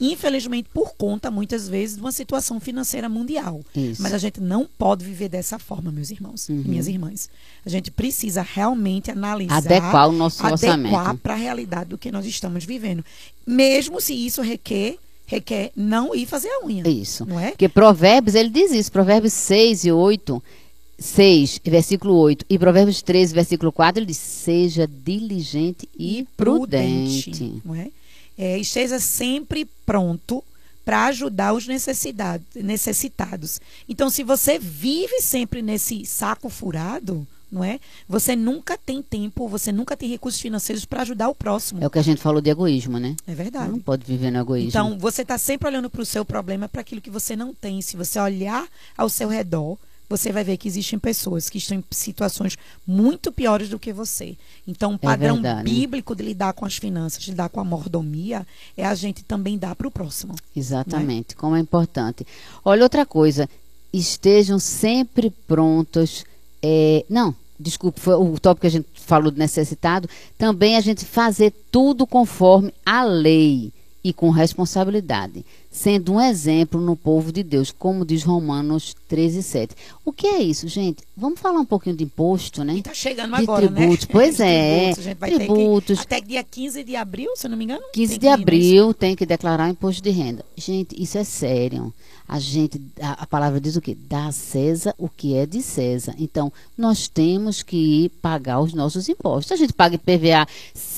[0.00, 3.60] infelizmente por conta muitas vezes de uma situação financeira mundial.
[3.74, 4.02] Isso.
[4.02, 6.62] Mas a gente não pode viver dessa forma, meus irmãos, uhum.
[6.64, 7.28] minhas irmãs.
[7.64, 12.10] A gente precisa realmente analisar, adequar o nosso adequar orçamento para a realidade do que
[12.10, 13.04] nós estamos vivendo,
[13.46, 16.88] mesmo se isso requer requer não ir fazer a unha.
[16.88, 17.26] Isso.
[17.26, 17.50] Não é?
[17.50, 20.42] Porque Provérbios, ele diz isso, Provérbios 6 e 8,
[20.98, 27.30] 6, versículo 8, e Provérbios 13, versículo 4, ele diz: seja diligente e, prudente.
[27.30, 27.88] prudente, não é?
[28.38, 30.44] É, esteja sempre pronto
[30.84, 33.60] para ajudar os necessitados.
[33.86, 37.78] Então, se você vive sempre nesse saco furado, não é?
[38.08, 41.82] Você nunca tem tempo, você nunca tem recursos financeiros para ajudar o próximo.
[41.82, 43.16] É o que a gente falou de egoísmo, né?
[43.26, 43.70] É verdade.
[43.70, 44.68] Não pode viver no egoísmo.
[44.68, 47.82] Então, você está sempre olhando para o seu problema, para aquilo que você não tem.
[47.82, 49.76] Se você olhar ao seu redor,
[50.08, 54.36] você vai ver que existem pessoas que estão em situações muito piores do que você.
[54.66, 55.70] Então, o padrão verdade.
[55.70, 59.58] bíblico de lidar com as finanças, de lidar com a mordomia, é a gente também
[59.58, 60.34] dar para o próximo.
[60.56, 62.26] Exatamente, como é importante.
[62.64, 63.48] Olha, outra coisa,
[63.92, 66.24] estejam sempre prontos.
[66.62, 70.08] é, não, desculpe, foi o tópico que a gente falou do necessitado.
[70.36, 75.44] Também a gente fazer tudo conforme a lei e com responsabilidade,
[75.78, 79.76] sendo um exemplo no povo de Deus, como diz Romanos 13, 7.
[80.04, 81.04] O que é isso, gente?
[81.16, 82.78] Vamos falar um pouquinho de imposto, né?
[82.78, 84.10] Está chegando De agora, tributos, né?
[84.10, 85.98] pois é, tributos, a gente vai ter tributos.
[85.98, 87.82] que, até dia 15 de abril, se não me engano.
[87.92, 88.32] 15 tem de né?
[88.32, 90.44] abril tem que declarar imposto de renda.
[90.56, 91.94] Gente, isso é sério.
[92.28, 93.96] A gente, a, a palavra diz o quê?
[93.98, 96.14] Dá a César o que é de César.
[96.18, 99.52] Então, nós temos que pagar os nossos impostos.
[99.52, 100.46] A gente paga IPVA.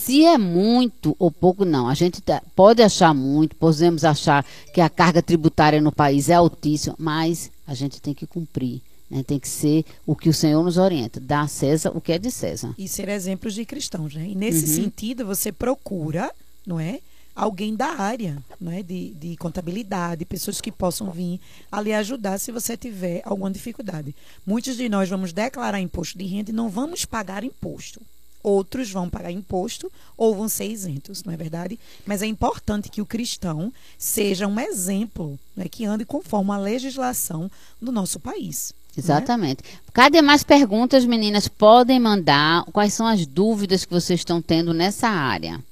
[0.05, 1.89] Se é muito ou pouco, não.
[1.89, 6.35] A gente tá- pode achar muito, podemos achar que a carga tributária no país é
[6.35, 8.81] altíssima, mas a gente tem que cumprir.
[9.11, 9.25] né?
[9.25, 11.19] Tem que ser o que o Senhor nos orienta.
[11.19, 12.73] Dá a César o que é de César.
[12.79, 14.25] e ser exemplos de cristãos, né?
[14.29, 14.85] E nesse Uhum.
[14.85, 16.31] sentido, você procura,
[16.65, 17.01] não é?
[17.35, 18.85] Alguém da área, não é?
[18.85, 21.41] De, de contabilidade, pessoas que possam vir
[21.73, 24.15] a lhe ajudar se você tiver alguma dificuldade.
[24.47, 28.01] Muitos de nós vamos declarar imposto de renda e não vamos pagar imposto.
[28.43, 31.79] Outros vão pagar imposto ou vão ser isentos, não é verdade?
[32.07, 37.51] Mas é importante que o cristão seja um exemplo, né, que ande conforme a legislação
[37.81, 38.73] do nosso país.
[38.73, 38.91] né?
[38.97, 39.63] Exatamente.
[39.93, 41.49] Cadê mais perguntas, meninas?
[41.49, 42.65] Podem mandar.
[42.73, 45.63] Quais são as dúvidas que vocês estão tendo nessa área?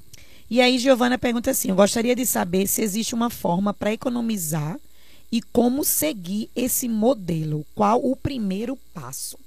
[0.51, 4.79] E aí, Giovana pergunta assim: eu gostaria de saber se existe uma forma para economizar
[5.31, 7.67] e como seguir esse modelo.
[7.75, 9.39] Qual o primeiro passo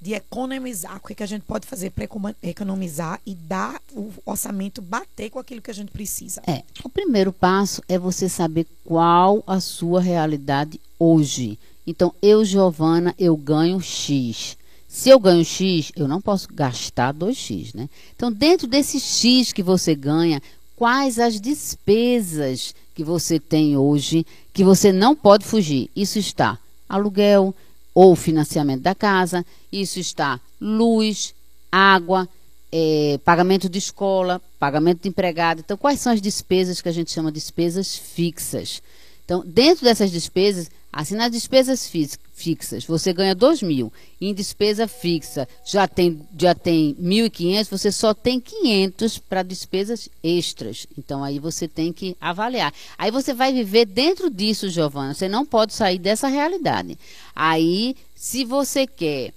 [0.00, 0.96] de economizar?
[0.96, 2.08] O que, que a gente pode fazer para
[2.42, 6.42] economizar e dar o orçamento bater com aquilo que a gente precisa?
[6.46, 11.58] É, o primeiro passo é você saber qual a sua realidade hoje.
[11.86, 14.56] Então, eu, Giovana, eu ganho X.
[14.88, 17.88] Se eu ganho X, eu não posso gastar 2X, né?
[18.14, 20.42] Então, dentro desse X que você ganha,
[20.76, 25.90] quais as despesas que você tem hoje que você não pode fugir?
[25.94, 26.58] Isso está
[26.88, 27.54] aluguel
[28.00, 31.34] ou financiamento da casa, isso está luz,
[31.70, 32.28] água,
[32.70, 35.62] eh, pagamento de escola, pagamento de empregado.
[35.64, 38.80] Então, quais são as despesas que a gente chama de despesas fixas?
[39.24, 41.88] Então, dentro dessas despesas, assim nas despesas
[42.38, 43.92] fixas, você ganha 2 mil.
[44.20, 50.86] Em despesa fixa, já tem, já tem 1.500, você só tem 500 para despesas extras.
[50.96, 52.72] Então, aí você tem que avaliar.
[52.96, 55.14] Aí você vai viver dentro disso, Giovana.
[55.14, 56.98] Você não pode sair dessa realidade.
[57.34, 59.32] Aí, se você quer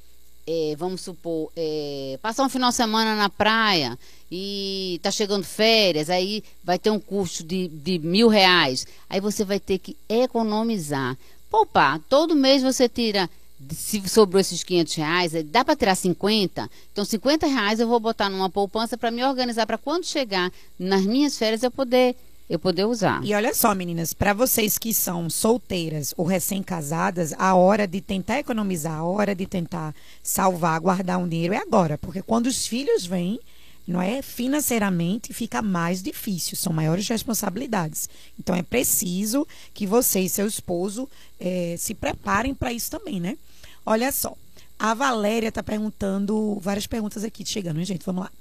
[0.48, 3.98] é, vamos supor, é, passar um final de semana na praia
[4.32, 8.86] e tá chegando férias, aí vai ter um custo de, de mil reais.
[9.10, 11.18] Aí você vai ter que economizar.
[11.52, 13.30] Poupar, todo mês você tira,
[13.72, 16.70] se sobrou esses 500 reais, dá para tirar 50?
[16.94, 21.06] Então, 50 reais eu vou botar numa poupança para me organizar, para quando chegar nas
[21.06, 22.16] minhas férias eu poder,
[22.50, 23.22] eu poder usar.
[23.22, 28.40] E olha só, meninas, para vocês que são solteiras ou recém-casadas, a hora de tentar
[28.40, 33.06] economizar, a hora de tentar salvar, guardar um dinheiro é agora, porque quando os filhos
[33.06, 33.42] vêm,
[33.88, 38.10] não é financeiramente fica mais difícil, são maiores responsabilidades.
[38.40, 43.38] Então é preciso que você e seu esposo eh, se preparem para isso também, né?
[43.86, 44.36] Olha só,
[44.78, 48.06] a Valéria está perguntando várias perguntas aqui chegando, hein, gente?
[48.06, 48.32] Vamos lá.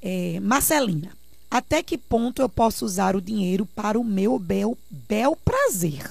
[0.00, 1.10] É, Marcelina,
[1.50, 6.08] até que ponto eu posso usar o dinheiro para o meu bel, bel prazer?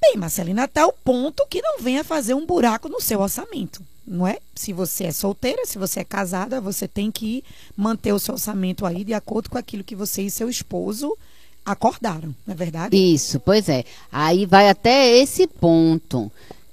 [0.00, 4.26] Bem, Marcelina, até o ponto que não venha fazer um buraco no seu orçamento, não
[4.26, 4.38] é?
[4.54, 7.42] Se você é solteira, se você é casada, você tem que
[7.76, 11.16] manter o seu orçamento aí de acordo com aquilo que você e seu esposo
[11.64, 12.96] acordaram, não é verdade?
[12.96, 13.84] Isso, pois é.
[14.12, 16.30] Aí vai até esse ponto.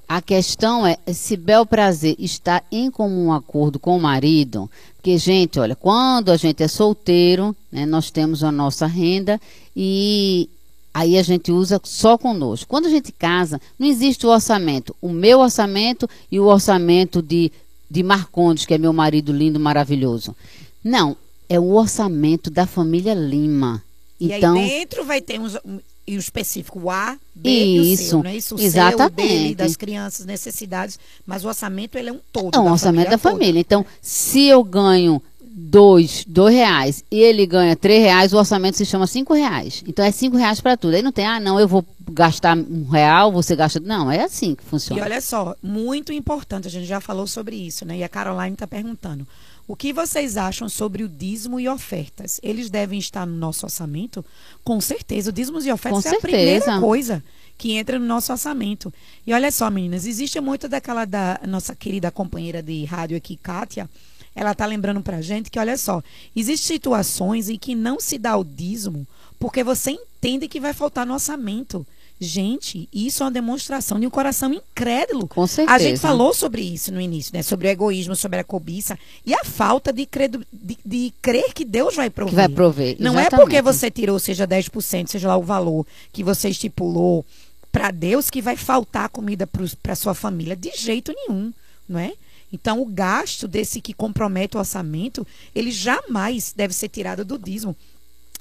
[0.07, 4.69] A questão é se bel prazer está em comum acordo com o marido.
[4.97, 9.39] Porque, gente, olha, quando a gente é solteiro, né, nós temos a nossa renda
[9.75, 10.49] e
[10.93, 12.67] aí a gente usa só conosco.
[12.67, 14.95] Quando a gente casa, não existe o orçamento.
[15.01, 17.51] O meu orçamento e o orçamento de,
[17.89, 20.35] de Marcondes, que é meu marido lindo, maravilhoso.
[20.83, 21.15] Não,
[21.47, 23.83] é o orçamento da família Lima.
[24.19, 25.57] E Então, aí dentro vai ter uns,
[26.05, 28.55] e o específico, o A, B e o Isso, seu, não é isso?
[28.55, 29.15] O seu, o exatamente.
[29.15, 32.55] dele, das crianças, necessidades, mas o orçamento ele é um todo.
[32.55, 33.31] É um da orçamento da toda.
[33.31, 33.59] família.
[33.59, 35.21] Então, se eu ganho
[35.69, 39.83] dois, dois reais e ele ganha três reais, o orçamento se chama cinco reais.
[39.87, 40.95] Então é cinco reais para tudo.
[40.95, 43.79] Aí não tem, ah, não, eu vou gastar um real, você gasta.
[43.79, 45.01] Não, é assim que E funciona.
[45.03, 47.97] olha só, muito importante, a gente já falou sobre isso, né?
[47.97, 49.27] E a Caroline está perguntando.
[49.67, 52.39] O que vocês acham sobre o dízimo e ofertas?
[52.43, 54.25] Eles devem estar no nosso orçamento?
[54.63, 56.79] Com certeza, o dízimo e ofertas Com é a primeira certeza.
[56.81, 57.23] coisa
[57.57, 58.91] que entra no nosso orçamento.
[59.25, 63.87] E olha só, meninas, existe muito daquela da nossa querida companheira de rádio aqui, Kátia,
[64.35, 66.01] ela tá lembrando pra gente que, olha só,
[66.35, 69.05] existem situações em que não se dá o dízimo
[69.41, 71.85] porque você entende que vai faltar no orçamento.
[72.19, 75.27] Gente, isso é uma demonstração de um coração incrédulo.
[75.27, 75.75] Com certeza.
[75.75, 77.41] A gente falou sobre isso no início, né?
[77.41, 81.65] Sobre o egoísmo, sobre a cobiça e a falta de, credo, de, de crer que
[81.65, 82.29] Deus vai prover.
[82.29, 82.97] Que vai prover.
[82.99, 87.25] Não é porque você tirou, seja 10%, seja lá o valor que você estipulou
[87.71, 89.49] para Deus que vai faltar comida
[89.81, 90.55] para sua família.
[90.55, 91.51] De jeito nenhum,
[91.89, 92.13] não é?
[92.51, 97.75] Então, o gasto desse que compromete o orçamento, ele jamais deve ser tirado do dízimo.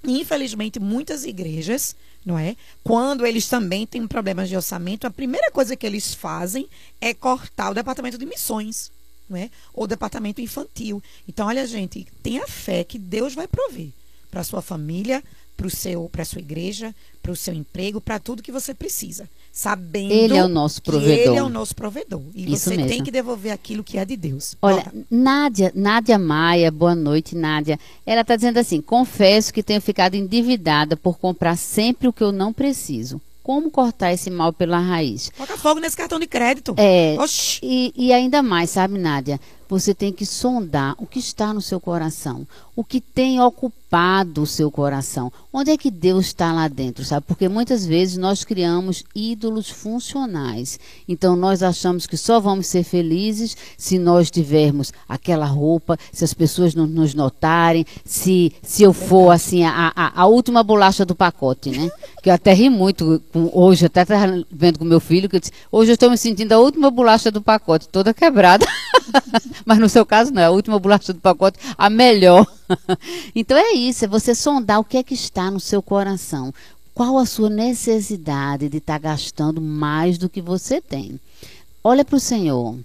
[0.05, 1.94] Infelizmente, muitas igrejas,
[2.25, 2.57] não é?
[2.83, 6.68] Quando eles também têm problemas de orçamento, a primeira coisa que eles fazem
[7.01, 8.90] é cortar o departamento de missões,
[9.29, 9.51] não é?
[9.73, 11.03] Ou o departamento infantil.
[11.29, 13.90] Então, olha, gente, tenha fé que Deus vai prover
[14.31, 15.23] para sua família,
[15.61, 19.29] para o seu, para sua igreja, para o seu emprego, para tudo que você precisa,
[19.53, 21.12] sabendo Ele é o nosso provedor.
[21.12, 23.05] ele é o nosso provedor e Isso você tem mesmo.
[23.05, 24.57] que devolver aquilo que é de Deus.
[24.62, 24.92] Olha, Bora.
[25.11, 27.79] Nádia, Nádia Maia, boa noite, Nádia.
[28.07, 32.33] Ela está dizendo assim: confesso que tenho ficado endividada por comprar sempre o que eu
[32.33, 33.20] não preciso.
[33.42, 35.31] Como cortar esse mal pela raiz?
[35.37, 36.75] Coloca fogo nesse cartão de crédito.
[36.79, 37.59] É, Oxi.
[37.62, 39.38] e, e ainda mais, sabe, Nádia?
[39.70, 44.46] Você tem que sondar o que está no seu coração, o que tem ocupado o
[44.46, 45.33] seu coração.
[45.52, 47.24] Onde é que Deus está lá dentro, sabe?
[47.24, 50.78] Porque muitas vezes nós criamos ídolos funcionais.
[51.09, 56.35] Então nós achamos que só vamos ser felizes se nós tivermos aquela roupa, se as
[56.35, 61.14] pessoas não nos notarem, se, se eu for assim a, a, a última bolacha do
[61.14, 61.88] pacote, né?
[62.20, 65.37] Que eu até ri muito com, hoje, eu até estava vendo com meu filho, que
[65.37, 68.66] eu disse, hoje eu estou me sentindo a última bolacha do pacote, toda quebrada.
[69.64, 72.46] Mas no seu caso não, é a última bolacha do pacote, a melhor.
[73.35, 76.53] então é isso, é você sondar o que é que está no seu coração.
[76.94, 81.18] Qual a sua necessidade de estar gastando mais do que você tem?
[81.83, 82.77] Olha para o Senhor.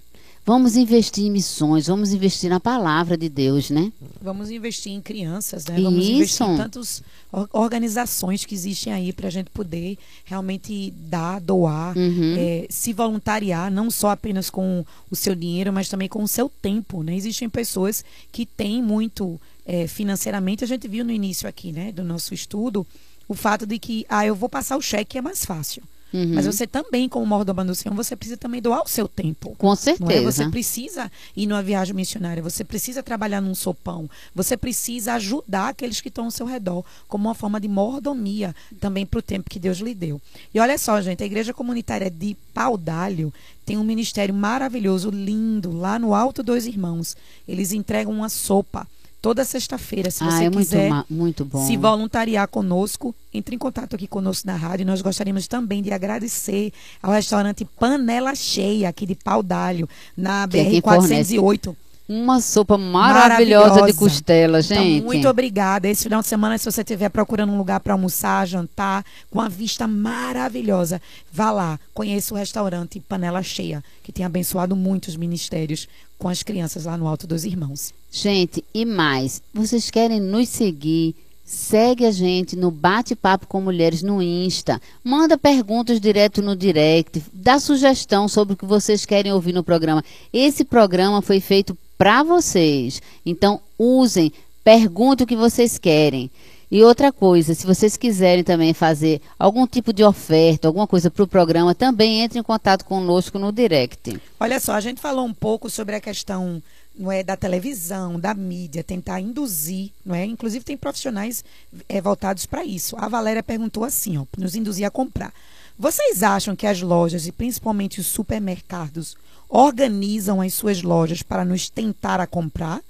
[0.46, 3.92] Vamos investir em missões, vamos investir na palavra de Deus, né?
[4.22, 5.74] Vamos investir em crianças, né?
[5.80, 6.12] Vamos Isso.
[6.12, 11.98] investir em tantas or- organizações que existem aí para a gente poder realmente dar, doar,
[11.98, 12.36] Uhum.
[12.38, 16.48] eh, se voluntariar, não só apenas com o seu dinheiro, mas também com o seu
[16.62, 17.16] tempo, né?
[17.16, 20.62] Existem pessoas que têm muito eh, financeiramente.
[20.62, 22.86] A gente viu no início aqui, né, do nosso estudo,
[23.26, 25.82] o fato de que, ah, eu vou passar o cheque é mais fácil.
[26.12, 26.34] Uhum.
[26.34, 29.54] Mas você também, como mordomo do Senhor, você precisa também doar o seu tempo.
[29.58, 29.76] Com é?
[29.76, 30.32] certeza.
[30.32, 36.00] Você precisa ir numa viagem missionária, você precisa trabalhar num sopão, você precisa ajudar aqueles
[36.00, 39.58] que estão ao seu redor, como uma forma de mordomia também para o tempo que
[39.58, 40.20] Deus lhe deu.
[40.54, 43.32] E olha só, gente, a Igreja Comunitária de Paudalho
[43.64, 47.16] tem um ministério maravilhoso, lindo, lá no Alto dos Irmãos.
[47.48, 48.86] Eles entregam uma sopa
[49.20, 51.66] toda sexta-feira, se ah, você é muito, quiser ma- muito bom.
[51.66, 54.86] se voluntariar conosco, entre em contato aqui conosco na rádio.
[54.86, 60.48] Nós gostaríamos também de agradecer ao restaurante Panela Cheia, aqui de Pau d'Alho, na é
[60.48, 61.74] quem BR-408.
[62.08, 63.98] Uma sopa maravilhosa, de Maravilhosa.
[63.98, 64.98] costela, gente.
[64.98, 65.88] Então, muito obrigada.
[65.88, 69.48] Esse final de semana, se você estiver procurando um lugar para almoçar, jantar, com uma
[69.48, 76.28] vista maravilhosa, vá lá, conheça o restaurante Panela Cheia, que tem abençoado muitos ministérios com
[76.28, 77.92] as crianças lá no Alto dos Irmãos.
[78.10, 81.14] Gente, e mais, vocês querem nos seguir?
[81.44, 84.82] Segue a gente no Bate-Papo com Mulheres no Insta.
[85.04, 87.22] Manda perguntas direto no direct.
[87.32, 90.04] Dá sugestão sobre o que vocês querem ouvir no programa.
[90.32, 93.00] Esse programa foi feito para vocês.
[93.24, 94.32] Então, usem,
[94.62, 96.30] perguntem o que vocês querem.
[96.70, 101.22] E outra coisa, se vocês quiserem também fazer algum tipo de oferta, alguma coisa para
[101.22, 104.20] o programa, também entre em contato conosco no direct.
[104.40, 106.60] Olha só, a gente falou um pouco sobre a questão
[106.98, 110.24] não é, da televisão, da mídia, tentar induzir, não é?
[110.24, 111.44] Inclusive tem profissionais
[111.88, 112.96] é, voltados para isso.
[112.98, 115.32] A Valéria perguntou assim, ó, nos induzir a comprar.
[115.78, 119.16] Vocês acham que as lojas e principalmente os supermercados
[119.48, 122.80] organizam as suas lojas para nos tentar a comprar?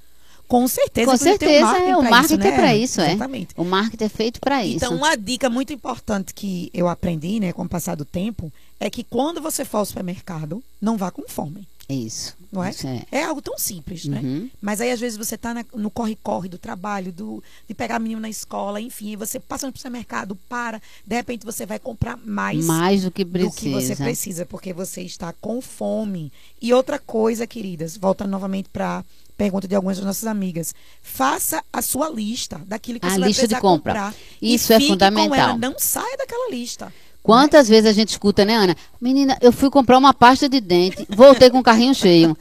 [0.49, 1.11] Com certeza.
[1.11, 2.57] Com certeza, marketing é, o marketing isso, é né?
[2.57, 3.09] para isso, é.
[3.11, 3.55] Exatamente.
[3.57, 4.77] O marketing é feito para isso.
[4.77, 8.89] Então, uma dica muito importante que eu aprendi, né, com o passar do tempo, é
[8.89, 11.67] que quando você for ao supermercado, não vá com fome.
[11.89, 12.36] Isso.
[12.57, 12.71] Não é?
[13.13, 13.19] É.
[13.21, 14.21] É algo tão simples, né?
[14.23, 14.51] Uhum.
[14.61, 18.29] Mas aí, às vezes, você tá no corre-corre do trabalho, do, de pegar menino na
[18.29, 23.11] escola, enfim, você passa no supermercado, para, de repente você vai comprar mais, Mais do
[23.11, 23.57] que do precisa.
[23.61, 26.33] que você precisa, porque você está com fome.
[26.61, 29.05] E outra coisa, queridas, voltando novamente para
[29.37, 30.75] pergunta de algumas das nossas amigas.
[31.03, 33.93] Faça a sua lista daquilo que A você vai lista de precisar compra.
[33.93, 34.15] comprar.
[34.41, 35.35] Isso e é fique Com fundamental.
[35.37, 36.91] ela, não saia daquela lista.
[37.27, 38.77] Quantas vezes a gente escuta, né, Ana?
[39.01, 42.37] Menina, eu fui comprar uma pasta de dente, voltei com o carrinho cheio.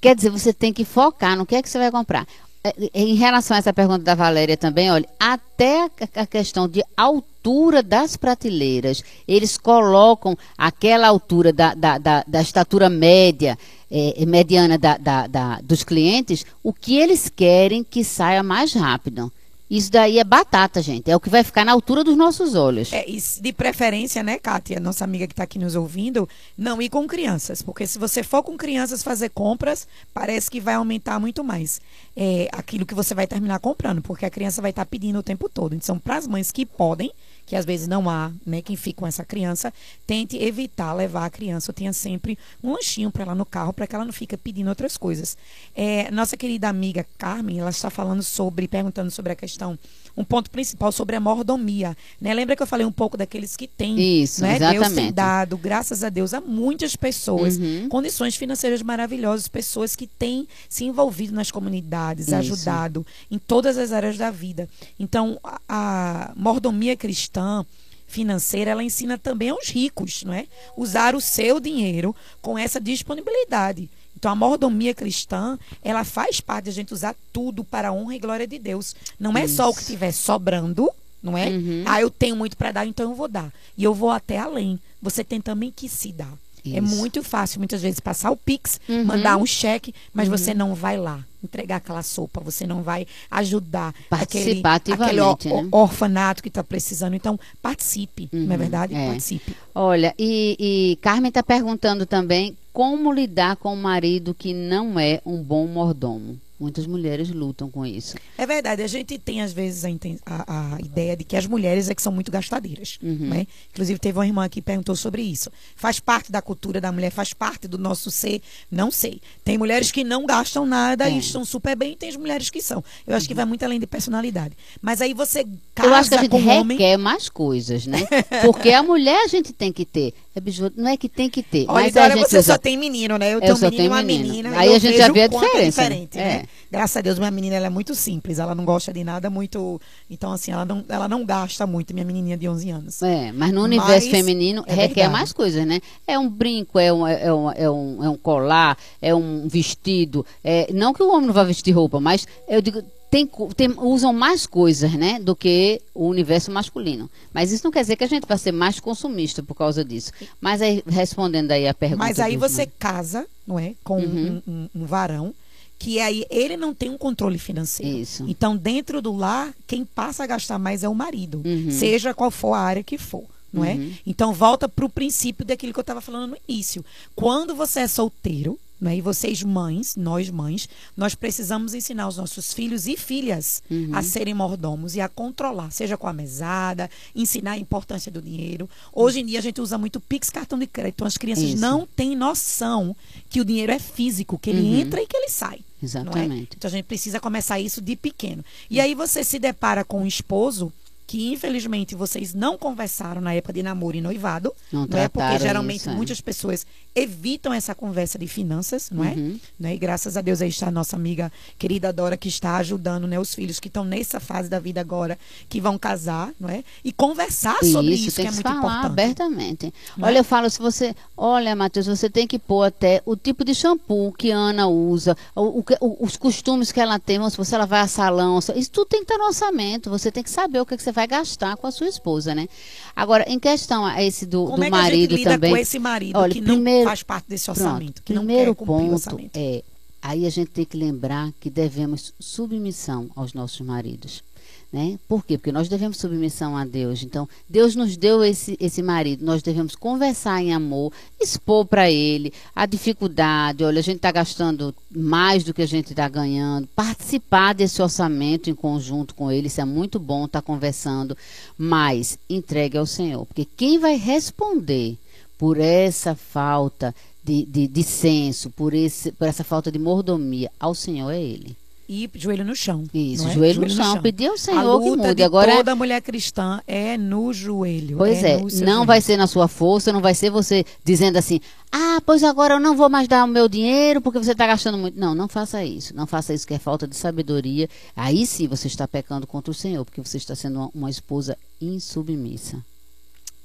[0.00, 2.26] Quer dizer, você tem que focar no que é que você vai comprar.
[2.64, 6.82] É, é, Em relação a essa pergunta da Valéria também, olha, até a, questão de
[6.96, 13.56] altura das prateleiras, eles colocam aquela altura da, da, da, da estatura média,
[13.88, 19.32] é, mediana da, da, da- dos clientes, o que eles querem que saia mais rápido.
[19.70, 21.10] Isso daí é batata, gente.
[21.10, 22.92] É o que vai ficar na altura dos nossos olhos.
[22.92, 27.06] É, de preferência, né, Kátia, nossa amiga que está aqui nos ouvindo, não ir com
[27.06, 27.60] crianças.
[27.60, 31.80] Porque se você for com crianças fazer compras, parece que vai aumentar muito mais
[32.20, 34.02] é, aquilo que você vai terminar comprando.
[34.02, 35.72] Porque a criança vai estar pedindo o tempo todo.
[35.76, 37.12] Então, para as mães que podem,
[37.46, 39.72] que às vezes não há, né, quem fica com essa criança,
[40.06, 41.70] tente evitar levar a criança.
[41.70, 44.68] Ou tenha sempre um lanchinho para ela no carro, para que ela não fique pedindo
[44.68, 45.36] outras coisas.
[45.74, 49.78] É, nossa querida amiga Carmen, ela está falando sobre, perguntando sobre a questão,
[50.16, 51.96] um ponto principal sobre a mordomia.
[52.20, 52.34] Né?
[52.34, 54.58] Lembra que eu falei um pouco daqueles que têm, Isso, né?
[54.58, 57.88] Deus tem dado, graças a Deus, a muitas pessoas Uhum.
[57.88, 62.34] condições financeiras maravilhosas, pessoas que têm se envolvido nas comunidades, Isso.
[62.34, 64.68] ajudado em todas as áreas da vida.
[64.98, 67.64] Então, a, a mordomia cristã
[68.06, 70.46] financeira, ela ensina também aos ricos, não é?
[70.76, 73.88] Usar o seu dinheiro com essa disponibilidade.
[74.16, 78.16] Então, a mordomia cristã, ela faz parte de a gente usar tudo para a honra
[78.16, 78.96] e glória de Deus.
[79.20, 79.90] Não é só o que Isso.
[79.92, 80.90] estiver sobrando,
[81.22, 81.48] não é?
[81.48, 81.84] Uhum.
[81.86, 83.52] Ah, eu tenho muito para dar, então eu vou dar.
[83.76, 84.80] E eu vou até além.
[85.00, 86.32] Você tem também que se dar.
[86.74, 86.96] É Isso.
[86.96, 89.04] muito fácil, muitas vezes, passar o Pix, Uhum.
[89.04, 93.94] mandar um cheque, mas você não vai lá entregar aquela sopa, você não vai ajudar
[94.10, 95.68] aquele, Participar aquele ó- ativamente, né?
[95.70, 97.14] orfanato que está precisando.
[97.14, 98.94] Então, participe, não é Uhum, verdade?
[98.94, 99.06] é.
[99.06, 99.56] Participe.
[99.74, 105.20] Olha, e, e Carmen está perguntando também como lidar com o marido que não é
[105.24, 106.38] um bom mordomo.
[106.60, 108.16] Muitas mulheres lutam com isso.
[108.36, 109.88] É verdade, a gente tem às vezes a,
[110.26, 112.98] a- a ideia de que as mulheres é que são muito gastadeiras.
[113.02, 113.28] Uhum.
[113.28, 113.46] Né?
[113.72, 115.50] Inclusive, teve uma irmã aqui que perguntou sobre isso.
[115.76, 118.42] Faz parte da cultura da mulher, faz parte do nosso ser?
[118.70, 119.20] Não sei.
[119.44, 121.16] Tem mulheres que não gastam nada Tem.
[121.16, 122.82] e estão super bem, e tem as mulheres que são.
[123.06, 124.56] Eu acho que vai muito além de personalidade.
[124.82, 125.44] Mas aí você
[125.74, 126.76] casa Eu acho que a gente com um homem.
[126.76, 128.00] requer mais coisas, né?
[128.44, 130.12] Porque a mulher a gente tem que ter.
[130.34, 132.52] É biju- não é que tem que ter, Olha, mas a olha, gente você usa-
[132.54, 133.28] só tem menino, né?
[133.34, 134.28] Eu Eu tenho um menino uma menino.
[134.28, 134.58] menina.
[134.58, 135.88] Aí a gente já vê a é diferença, né?
[135.88, 136.47] diferente, né?
[136.70, 138.38] Graças a Deus, minha menina ela é muito simples.
[138.38, 139.80] Ela não gosta de nada muito.
[140.10, 143.02] Então, assim, ela não, ela não gasta muito, minha menininha de 11 anos.
[143.02, 145.12] É, mas no universo Mas feminino é requer verdade.
[145.12, 145.80] mais coisas, né?
[146.06, 150.24] É um brinco, é um, é um, é um, é um colar, é um vestido.
[150.44, 153.26] É, não que o homem não vá vestir roupa, mas eu digo, tem,
[153.56, 155.18] tem- usam mais coisas, né?
[155.18, 157.08] Do que o universo masculino.
[157.32, 160.12] Mas isso não quer dizer que a gente vai ser mais consumista por causa disso.
[160.40, 162.04] Mas aí, respondendo aí a pergunta.
[162.04, 163.72] Mas aí você casa, não é?
[163.82, 164.42] Com Uhum.
[164.46, 165.32] um, um- um varão,
[165.78, 167.98] que aí ele não tem um controle financeiro.
[167.98, 168.24] Isso.
[168.28, 171.70] Então, dentro do lar, quem passa a gastar mais é o marido, Uhum.
[171.70, 173.24] seja qual for a área que for.
[173.50, 173.72] Não é?
[173.74, 173.92] Uhum.
[174.06, 176.84] Então volta para o princípio daquilo que eu estava falando no início.
[177.16, 182.52] Quando você é solteiro, né, e vocês mães, nós mães, nós precisamos ensinar os nossos
[182.52, 183.88] filhos e filhas Uhum.
[183.94, 188.68] a serem mordomos e a controlar, seja com a mesada, ensinar a importância do dinheiro.
[188.92, 190.96] Hoje em dia a gente usa muito Pix cartão de crédito.
[190.96, 191.56] Então as crianças Isso.
[191.56, 192.94] não têm noção
[193.30, 194.80] que o dinheiro é físico, que ele Uhum.
[194.80, 195.60] entra e que ele sai.
[195.82, 195.84] É?
[195.84, 196.56] Exatamente.
[196.56, 198.44] Então a gente precisa começar isso de pequeno.
[198.68, 200.72] E aí você se depara com um esposo
[201.08, 205.08] que infelizmente vocês não conversaram na época de namoro e noivado, Não é?
[205.08, 205.94] Porque geralmente isso, é.
[205.94, 209.12] muitas pessoas evitam essa conversa de finanças, não é?
[209.14, 209.40] Uhum.
[209.58, 209.74] Né?
[209.74, 213.18] E graças a Deus aí está a nossa amiga querida Dora que está ajudando, né,
[213.18, 216.62] os filhos que estão nessa fase da vida agora, que vão casar, não é?
[216.84, 218.92] E conversar sobre isso, que é que se muito falar importante.
[218.92, 219.74] abertamente.
[219.96, 220.20] Não Olha, é?
[220.20, 220.94] eu falo, se você.
[221.16, 225.16] Olha, Matheus, você tem que pôr até o tipo de shampoo que a Ana usa,
[225.34, 229.00] o, o os costumes que ela tem, se ela vai a salão, isso tudo tem
[229.00, 229.90] que estar no orçamento.
[229.90, 232.48] Você tem que saber o que, que você vai gastar com a sua esposa, né?
[232.96, 235.50] Agora, em questão a esse do, Como do é que a gente marido lida também.
[235.52, 239.20] com esse marido Olha, que primeiro- não faz parte desse Pronto, orçamento, não primeiro ponto
[239.32, 239.62] é
[240.02, 244.22] aí a gente tem que lembrar que devemos submissão aos nossos maridos.
[244.70, 244.98] Né?
[245.08, 245.38] Por quê?
[245.38, 247.02] Porque nós devemos submissão a Deus.
[247.02, 249.24] Então, Deus nos deu esse, esse marido.
[249.24, 253.64] Nós devemos conversar em amor, expor para ele a dificuldade.
[253.64, 256.68] Olha, a gente está gastando mais do que a gente está ganhando.
[256.76, 259.46] Participar desse orçamento em conjunto com ele.
[259.46, 261.16] Isso é muito bom estar conversando.
[261.56, 263.24] Mas entregue ao Senhor.
[263.24, 264.98] Porque quem vai responder
[265.38, 266.94] por essa falta
[267.24, 271.56] de, de, de senso, por, esse, por essa falta de mordomia ao Senhor é ele.
[271.88, 272.84] E joelho no chão.
[272.92, 273.32] Isso, é?
[273.32, 274.02] joelho, no chão.
[274.02, 275.14] Pedir ao A Senhor que luta mude.
[275.14, 277.96] de Agora, toda mulher cristã é no joelho.
[277.96, 278.84] Pois é, seu não joelho.
[278.84, 281.40] vai ser na sua força, não vai ser você dizendo assim,
[281.72, 284.76] ah, pois agora eu não vou mais dar o meu dinheiro porque você está gastando
[284.76, 285.00] muito.
[285.00, 285.96] Não, não faça isso.
[285.96, 287.66] Não faça isso que é falta de sabedoria.
[287.96, 291.38] Aí sim você está pecando contra o Senhor, porque você está sendo uma, uma esposa
[291.58, 292.62] insubmissa.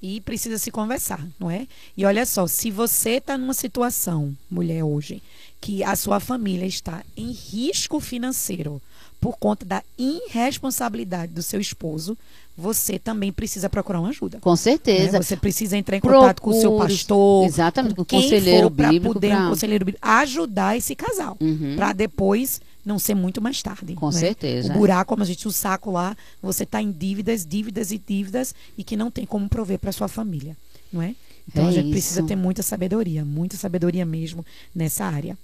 [0.01, 1.65] E precisa se conversar, não é?
[1.95, 5.23] E olha só, se você está numa situação, mulher, hoje,
[5.63, 8.81] que a sua família está em risco financeiro
[9.21, 12.17] por conta da irresponsabilidade do seu esposo,
[12.57, 14.39] você também precisa procurar uma ajuda.
[14.41, 14.55] Com né?
[14.57, 15.21] certeza.
[15.23, 19.13] Você precisa entrar em contato com o seu Procure- pastor, Exatamente, com o conselheiro bíblico.
[19.13, 21.75] poder pra- um conselheiro bíblico ajudar esse casal, Uhum.
[21.77, 23.93] para depois não ser muito mais tarde.
[23.93, 24.11] Com né?
[24.19, 24.73] certeza.
[24.73, 28.53] O buraco, como a gente, o saco lá, você está em dívidas, dívidas e dívidas
[28.77, 30.57] e que não tem como prover para sua família,
[30.91, 31.15] não é?
[31.47, 32.27] Então É a gente precisa isso.
[32.27, 34.45] ter muita sabedoria, muita sabedoria mesmo
[34.75, 35.37] nessa área,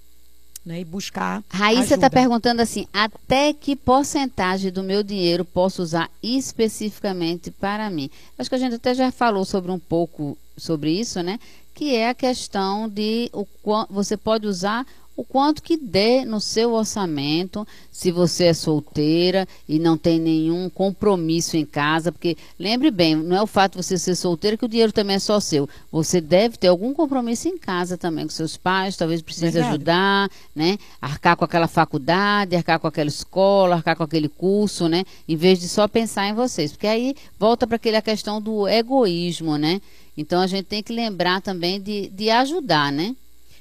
[0.64, 0.80] né?
[0.80, 7.50] E buscar Raíssa está perguntando assim: até que porcentagem do meu dinheiro posso usar especificamente
[7.50, 8.10] para mim?
[8.38, 11.38] Acho que a gente até já falou sobre um pouco sobre isso, né?
[11.74, 13.46] Que é a questão de o
[13.88, 14.86] você pode usar
[15.16, 20.70] o quanto que der no seu orçamento, se você é solteira e não tem nenhum
[20.70, 24.64] compromisso em casa, porque lembre bem, não é o fato de você ser solteira que
[24.64, 25.68] o dinheiro também é só seu.
[25.92, 29.68] Você deve ter algum compromisso em casa também com seus pais, talvez precise Verdade.
[29.68, 30.78] ajudar, né?
[31.00, 35.04] Arcar com aquela faculdade, arcar com aquela escola, arcar com aquele curso, né?
[35.28, 39.58] Em vez de só pensar em vocês, porque aí volta para aquela questão do egoísmo,
[39.58, 39.82] né?
[40.16, 43.14] Então a gente tem que lembrar também de, de ajudar, né?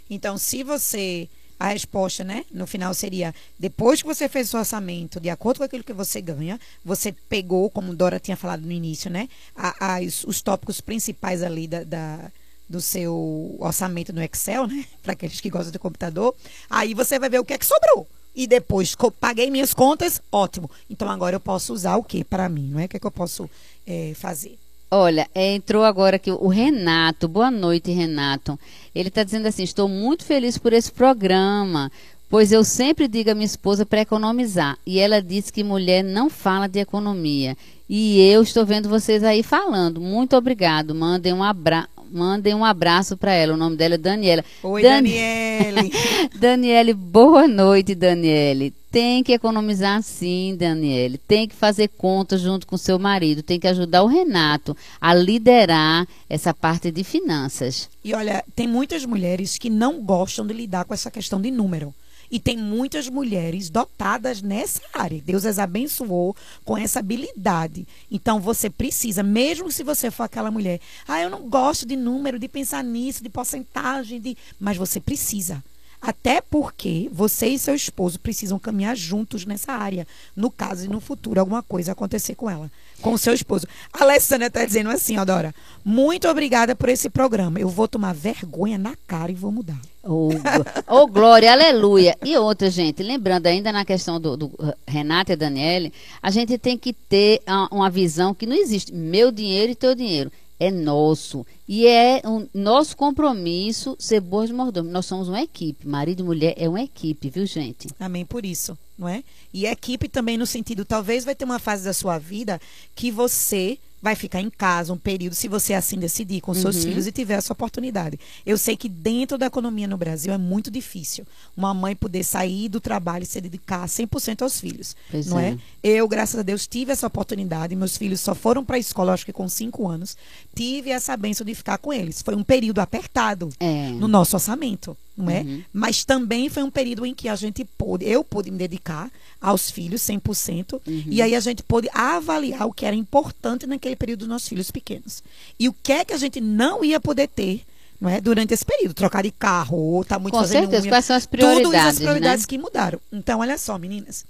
[0.09, 1.29] Então, se você.
[1.59, 2.45] A resposta, né?
[2.51, 5.91] No final seria: depois que você fez o seu orçamento, de acordo com aquilo que
[5.91, 9.27] você ganha, você pegou, como Dora tinha falado no início, né?
[9.55, 12.31] a- as- os tópicos principais ali da, da-
[12.69, 14.85] do seu orçamento no Excel, né?
[15.03, 16.33] Para aqueles que gostam de computador.
[16.69, 18.07] Aí você vai ver o que é que sobrou.
[18.35, 20.69] E depois, paguei minhas contas, ótimo.
[20.89, 22.85] Então agora eu posso usar o que para mim, não é?
[22.85, 23.49] O que, é que eu posso
[23.85, 24.57] eh, fazer?
[24.91, 27.27] Olha, é, entrou agora aqui o Renato.
[27.27, 28.59] Boa noite, Renato.
[28.93, 31.91] Ele está dizendo assim: estou muito feliz por esse programa,
[32.27, 34.79] pois eu sempre digo à minha esposa para economizar.
[34.87, 37.55] E ela disse que mulher não fala de economia.
[37.87, 40.01] E eu estou vendo vocês aí falando.
[40.01, 40.95] Muito obrigado.
[40.95, 41.87] Mandem um, abra...
[42.11, 43.53] Mandem um abraço para ela.
[43.53, 44.43] O nome dela é Daniela.
[44.63, 45.91] Oi, Dani- Daniele.
[46.39, 48.73] Daniele, boa noite, Daniele.
[48.91, 51.17] Tem que economizar sim, Daniele.
[51.19, 53.43] Tem que fazer contas junto com seu marido.
[53.43, 57.87] Tem que ajudar o Renato a liderar essa parte de finanças.
[58.03, 61.93] E olha, tem muitas mulheres que não gostam de lidar com essa questão de número.
[62.31, 65.21] E tem muitas mulheres dotadas nessa área.
[65.21, 67.87] Deus as abençoou com essa habilidade.
[68.11, 72.37] Então você precisa, mesmo se você for aquela mulher, ah, eu não gosto de número,
[72.37, 74.37] de pensar nisso, de porcentagem, de.
[74.59, 75.63] Mas você precisa.
[76.01, 80.07] Até porque você e seu esposo precisam caminhar juntos nessa área.
[80.35, 82.71] No caso e no futuro, alguma coisa acontecer com ela,
[83.01, 83.67] com o seu esposo.
[83.91, 87.59] A Alessandra está dizendo assim, ó, Dora, muito obrigada por esse programa.
[87.59, 89.79] Eu vou tomar vergonha na cara e vou mudar.
[90.01, 90.65] Ô, glo-
[91.03, 92.17] ô, glória, aleluia.
[92.23, 95.91] E outra, gente, lembrando ainda na questão do, do uh, Renato e Daniele,
[96.21, 99.93] a gente tem que ter ah, uma visão que não existe meu dinheiro e teu
[99.93, 100.31] dinheiro.
[100.59, 101.45] É nosso.
[101.67, 104.91] E é o nosso compromisso ser boas mordomos.
[104.91, 105.87] Nós somos uma equipe.
[105.87, 107.87] Marido e mulher é uma equipe, viu, gente?
[107.99, 109.23] Amém por isso, não é?
[109.53, 112.59] E equipe também no sentido, talvez vai ter uma fase da sua vida
[112.95, 116.83] que você vai ficar em casa um período, se você assim decidir, com seus Uhum.
[116.83, 118.17] filhos e tiver essa oportunidade.
[118.45, 122.69] Eu sei que dentro da economia no Brasil é muito difícil uma mãe poder sair
[122.69, 125.49] do trabalho e se dedicar 100% aos filhos, Pois não é.
[125.83, 125.89] é.
[125.99, 127.75] Eu, graças a Deus, tive essa oportunidade.
[127.75, 130.15] Meus filhos só foram para a escola, acho que com cinco anos.
[130.59, 132.21] Tive essa bênção de ficar com eles.
[132.21, 133.91] Foi um período apertado É.
[133.91, 135.39] no nosso orçamento, não é?
[135.39, 135.63] Uhum.
[135.71, 139.71] Mas também foi um período em que a gente pôde, eu pude me dedicar aos
[139.71, 141.03] filhos 100%, Uhum.
[141.07, 144.69] e aí a gente pôde avaliar o que era importante naquele período dos nossos filhos
[144.69, 145.23] pequenos.
[145.57, 147.61] E o que é que a gente não ia poder ter,
[148.01, 148.19] não é?
[148.19, 150.83] Durante esse período, trocar de carro, ou tá muito Com fazendo certeza.
[150.83, 152.47] unha, Quais são as tudo isso as prioridades, prioridades né?
[152.49, 152.99] que mudaram.
[153.13, 154.25] Então, olha só, meninas.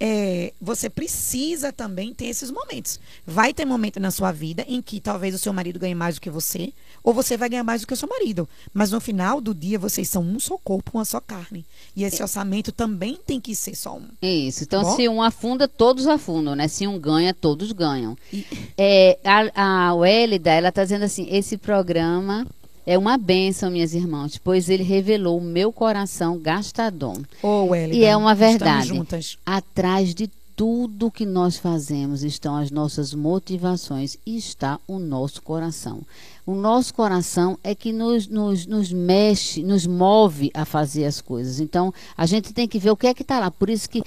[0.00, 2.98] É, você precisa também ter esses momentos.
[3.26, 6.20] Vai ter momento na sua vida em que talvez o seu marido ganhe mais do
[6.20, 6.72] que você,
[7.02, 8.48] ou você vai ganhar mais do que o seu marido.
[8.72, 11.64] Mas no final do dia, vocês são um só corpo, uma só carne.
[11.94, 14.06] E esse orçamento também tem que ser só um.
[14.22, 14.64] Isso.
[14.64, 14.96] Então, Bom.
[14.96, 16.66] se um afunda, todos afundam, né?
[16.68, 18.16] Se um ganha, todos ganham.
[18.32, 18.44] E-
[18.76, 22.46] É, a, a Wélida, ela está dizendo assim, esse programa
[22.86, 27.20] é uma bênção, minhas irmãs, pois ele revelou o meu coração gastador.
[27.42, 28.88] Ô, Wélida, E é uma verdade.
[28.88, 29.38] juntas.
[29.44, 36.02] Atrás de tudo que nós fazemos estão as nossas motivações e está o nosso coração.
[36.46, 41.58] O nosso coração é que nos, nos, nos mexe, nos move a fazer as coisas.
[41.58, 43.50] Então, a gente tem que ver o que é que está lá.
[43.50, 44.02] Por isso que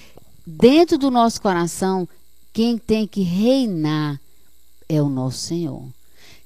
[0.46, 2.08] dentro do nosso coração,
[2.52, 4.18] quem tem que reinar
[4.88, 5.82] é o nosso Senhor.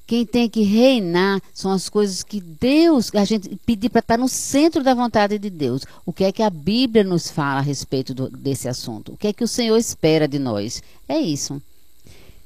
[0.05, 4.27] Quem tem que reinar são as coisas que Deus, a gente pedir para estar no
[4.27, 5.83] centro da vontade de Deus.
[6.05, 9.13] O que é que a Bíblia nos fala a respeito do, desse assunto?
[9.13, 10.83] O que é que o Senhor espera de nós?
[11.07, 11.61] É isso.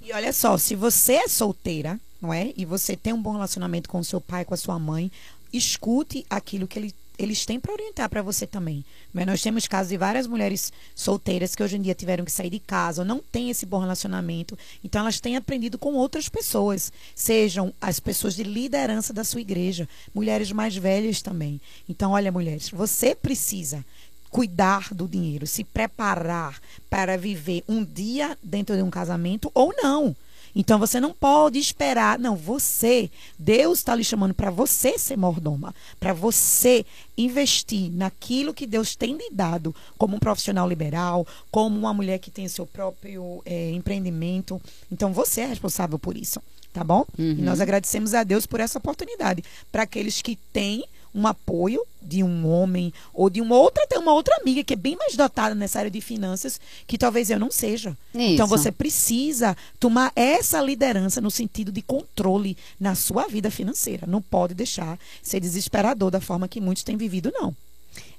[0.02, 2.54] E olha só, se você é solteira, não é?
[2.56, 5.12] E você tem um bom relacionamento com o seu pai, com a sua mãe,
[5.52, 8.86] escute aquilo que ele eles têm para orientar para você também.
[9.14, 12.50] Mas nós temos casos de várias mulheres solteiras que hoje em dia tiveram que sair
[12.50, 17.74] de casa, não têm esse bom relacionamento, então elas têm aprendido com outras pessoas, sejam
[17.82, 21.60] as pessoas de liderança da sua igreja, mulheres mais velhas também.
[21.90, 23.84] Então, olha, mulheres, você precisa
[24.30, 26.60] cuidar do dinheiro, se preparar
[26.90, 30.16] para viver um dia dentro de um casamento ou não.
[30.60, 35.74] Então você não pode esperar, não, você, Deus está lhe chamando para você ser mordoma,
[36.00, 36.84] para você
[37.16, 42.32] investir naquilo que Deus tem lhe dado como um profissional liberal, como uma mulher que
[42.32, 44.60] tem seu próprio é, empreendimento.
[44.92, 46.42] Então você é responsável por isso,
[46.74, 47.06] tá bom?
[47.20, 47.36] Uhum.
[47.38, 49.44] E nós agradecemos a Deus por essa oportunidade.
[49.72, 50.84] Para aqueles que têm
[51.18, 54.96] um apoio de um homem ou de uma outra, uma outra amiga que é bem
[54.96, 57.98] mais dotada nessa área de finanças, que talvez eu não seja.
[58.14, 58.34] Então, Isso.
[58.34, 64.06] Então você precisa tomar essa liderança no sentido de controle na sua vida financeira.
[64.06, 67.54] Não pode deixar ser desesperador da forma que muitos têm vivido, não.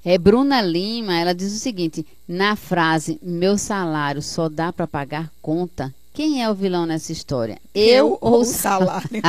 [0.03, 5.31] É Bruna Lima, ela diz o seguinte: na frase meu salário só dá para pagar
[5.41, 7.57] conta, quem é o vilão nessa história?
[7.73, 9.21] Eu, Eu ou o salário?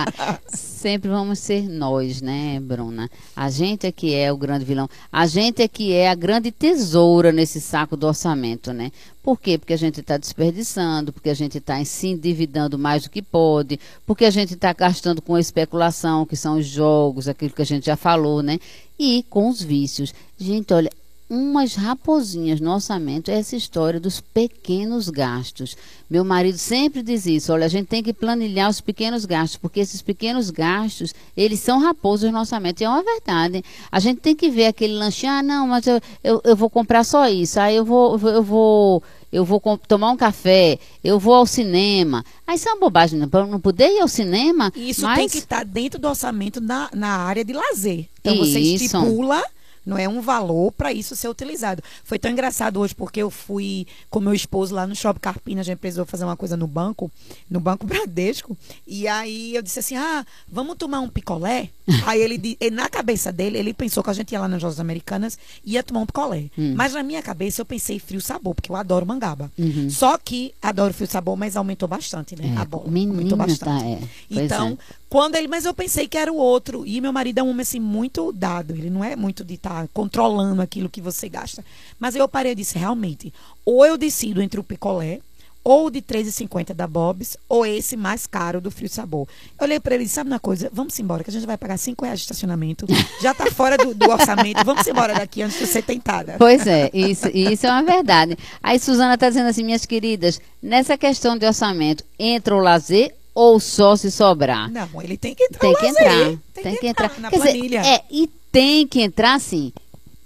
[0.48, 3.10] Sempre vamos ser nós, né, Bruna?
[3.36, 4.88] A gente é que é o grande vilão.
[5.12, 8.90] A gente é que é a grande tesoura nesse saco do orçamento, né?
[9.22, 9.58] Por quê?
[9.58, 13.78] Porque a gente está desperdiçando, porque a gente está se endividando mais do que pode,
[14.06, 17.84] porque a gente está gastando com especulação, que são os jogos, aquilo que a gente
[17.84, 18.58] já falou, né?
[18.98, 20.14] E com os vícios.
[20.38, 20.90] Gente, olha,
[21.28, 25.76] umas raposinhas no orçamento é essa história dos pequenos gastos.
[26.08, 29.80] Meu marido sempre diz isso, olha, a gente tem que planilhar os pequenos gastos, porque
[29.80, 32.80] esses pequenos gastos, eles são raposos no orçamento.
[32.80, 33.62] E é uma verdade.
[33.92, 37.04] A gente tem que ver aquele lanchinho, ah, não, mas eu, eu, eu vou comprar
[37.04, 41.46] só isso, aí eu vou, eu vou, eu vou tomar um café, eu vou ao
[41.46, 42.24] cinema.
[42.46, 44.72] Aí isso é uma bobagem, não, não poder ir ao cinema.
[44.74, 45.18] Isso mas...
[45.18, 48.08] tem que estar dentro do orçamento na, na área de lazer.
[48.18, 48.46] Então isso.
[48.46, 49.44] você estipula
[49.88, 51.82] não é um valor para isso ser utilizado.
[52.04, 55.64] Foi tão engraçado hoje porque eu fui com meu esposo lá no Shopping Carpina, a
[55.64, 57.10] gente precisou fazer uma coisa no banco,
[57.50, 61.70] no Banco Bradesco, e aí eu disse assim: "Ah, vamos tomar um picolé?"
[62.06, 65.38] aí ele, na cabeça dele, ele pensou que a gente ia lá nas lojas americanas
[65.64, 66.44] e ia tomar um picolé.
[66.58, 66.74] Hum.
[66.76, 69.50] Mas na minha cabeça eu pensei frio sabor, porque eu adoro mangaba.
[69.58, 69.88] Uhum.
[69.88, 72.54] Só que adoro frio sabor, mas aumentou bastante, né?
[72.54, 72.84] É, a bola.
[72.84, 73.60] aumentou bastante.
[73.60, 74.00] Tá, é.
[74.30, 74.94] Então, é.
[75.08, 77.62] Quando ele, mas eu pensei que era o outro, e meu marido é um homem
[77.62, 81.64] assim muito dado, ele não é muito de estar tá controlando aquilo que você gasta.
[81.98, 83.32] Mas eu parei e disse, realmente,
[83.64, 85.20] ou eu decido entre o picolé,
[85.64, 89.28] ou de 3,50 da Bob's, ou esse mais caro do Frio Sabor.
[89.58, 90.70] Eu olhei para ele e disse, sabe uma coisa?
[90.72, 92.86] Vamos embora, que a gente vai pagar 5 reais de estacionamento.
[93.20, 94.64] Já está fora do, do, orçamento.
[94.64, 96.36] Vamos embora daqui antes de ser tentada.
[96.38, 98.38] Pois é, isso, isso é uma verdade.
[98.62, 103.60] Aí Suzana está dizendo assim, minhas queridas, nessa questão de orçamento, entra o lazer ou
[103.60, 104.68] só se sobrar?
[104.68, 105.60] Não, ele tem que entrar.
[105.60, 106.24] Tem que entrar.
[106.24, 107.20] Tem, tem que, que entrar, entrar.
[107.20, 107.80] na Quer planilha.
[107.80, 109.72] Dizer, é, e tem que entrar sim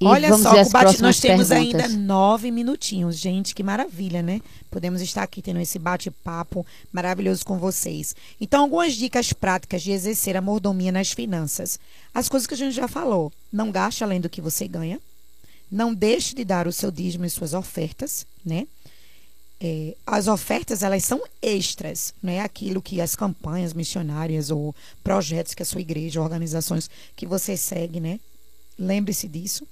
[0.00, 1.82] E Olha só, bate, nós temos perguntas.
[1.82, 3.16] ainda nove minutinhos.
[3.16, 4.40] Gente, que maravilha, né?
[4.70, 8.14] Podemos estar aqui tendo esse bate-papo maravilhoso com vocês.
[8.40, 11.80] Então, algumas dicas práticas de exercer a mordomia nas finanças.
[12.14, 13.32] As coisas que a gente já falou.
[13.52, 15.00] Não gaste além do que você ganha.
[15.70, 18.68] Não deixe de dar o seu dízimo e suas ofertas, né?
[19.60, 24.72] É, as ofertas elas são extras, não é aquilo que as campanhas missionárias ou
[25.02, 28.20] projetos que a sua igreja, organizações que você segue, né?
[28.78, 29.66] Lembre-se disso.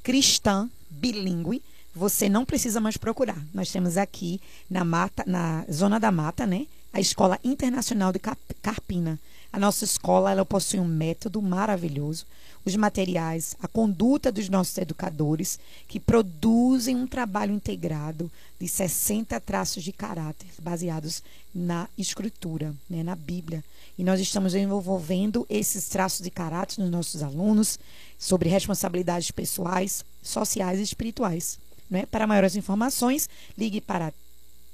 [0.02, 1.62] cristã bilíngue,
[1.94, 3.38] você não precisa mais procurar.
[3.52, 8.20] Nós temos aqui na mata, na zona da mata, né, a Escola Internacional de
[8.62, 9.18] Carpina.
[9.52, 12.24] A nossa escola ela possui um método maravilhoso,
[12.64, 19.82] os materiais, a conduta dos nossos educadores, que produzem um trabalho integrado de 60 traços
[19.82, 21.22] de caráter baseados
[21.54, 23.62] na escritura, né, na Bíblia.
[23.98, 27.78] E nós estamos desenvolvendo esses traços de caráter nos nossos alunos
[28.18, 31.58] sobre responsabilidades pessoais, sociais e espirituais.
[31.90, 32.06] Né?
[32.06, 33.28] Para maiores informações,
[33.58, 34.14] ligue para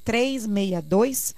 [0.04, 1.34] 362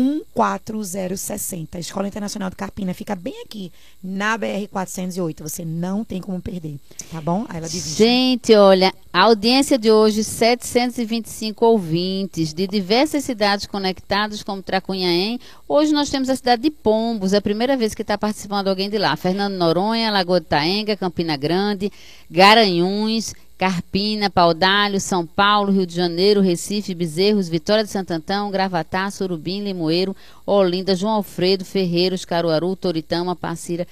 [0.00, 1.76] 14060.
[1.76, 3.70] A Escola Internacional de Carpina fica bem aqui,
[4.02, 5.42] na BR 408.
[5.42, 6.78] Você não tem como perder,
[7.10, 7.44] tá bom?
[7.48, 7.94] Aí ela divide.
[7.96, 15.38] Gente, olha, a audiência de hoje, 725 ouvintes de diversas cidades conectadas, como Tracunhaém.
[15.68, 18.88] Hoje nós temos a cidade de Pombos, é a primeira vez que está participando alguém
[18.88, 19.14] de lá.
[19.16, 21.92] Fernando Noronha, Lagoa de Taenga, Campina Grande,
[22.30, 29.10] Garanhuns, Carpina, Paudalho, São Paulo, Rio de Janeiro, Recife, Bezerros, Vitória de Santo Antão, Gravatá,
[29.10, 33.86] Surubim, Limoeiro, Olinda, João Alfredo, Ferreiros, Caruaru, Toritama, Passira,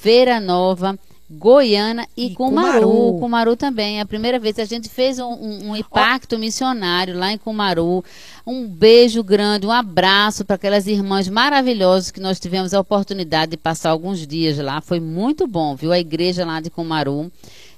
[0.00, 0.96] Feira Nova,
[1.28, 2.80] Goiânia e, e Cumaru.
[2.80, 3.18] Cumaru.
[3.18, 3.98] Cumaru também.
[3.98, 6.38] É a primeira vez a gente fez um, um, um impacto oh.
[6.38, 8.04] missionário lá em Cumaru.
[8.46, 13.56] Um beijo grande, um abraço para aquelas irmãs maravilhosas que nós tivemos a oportunidade de
[13.56, 14.80] passar alguns dias lá.
[14.80, 15.90] Foi muito bom, viu?
[15.90, 17.32] A igreja lá de Cumaru.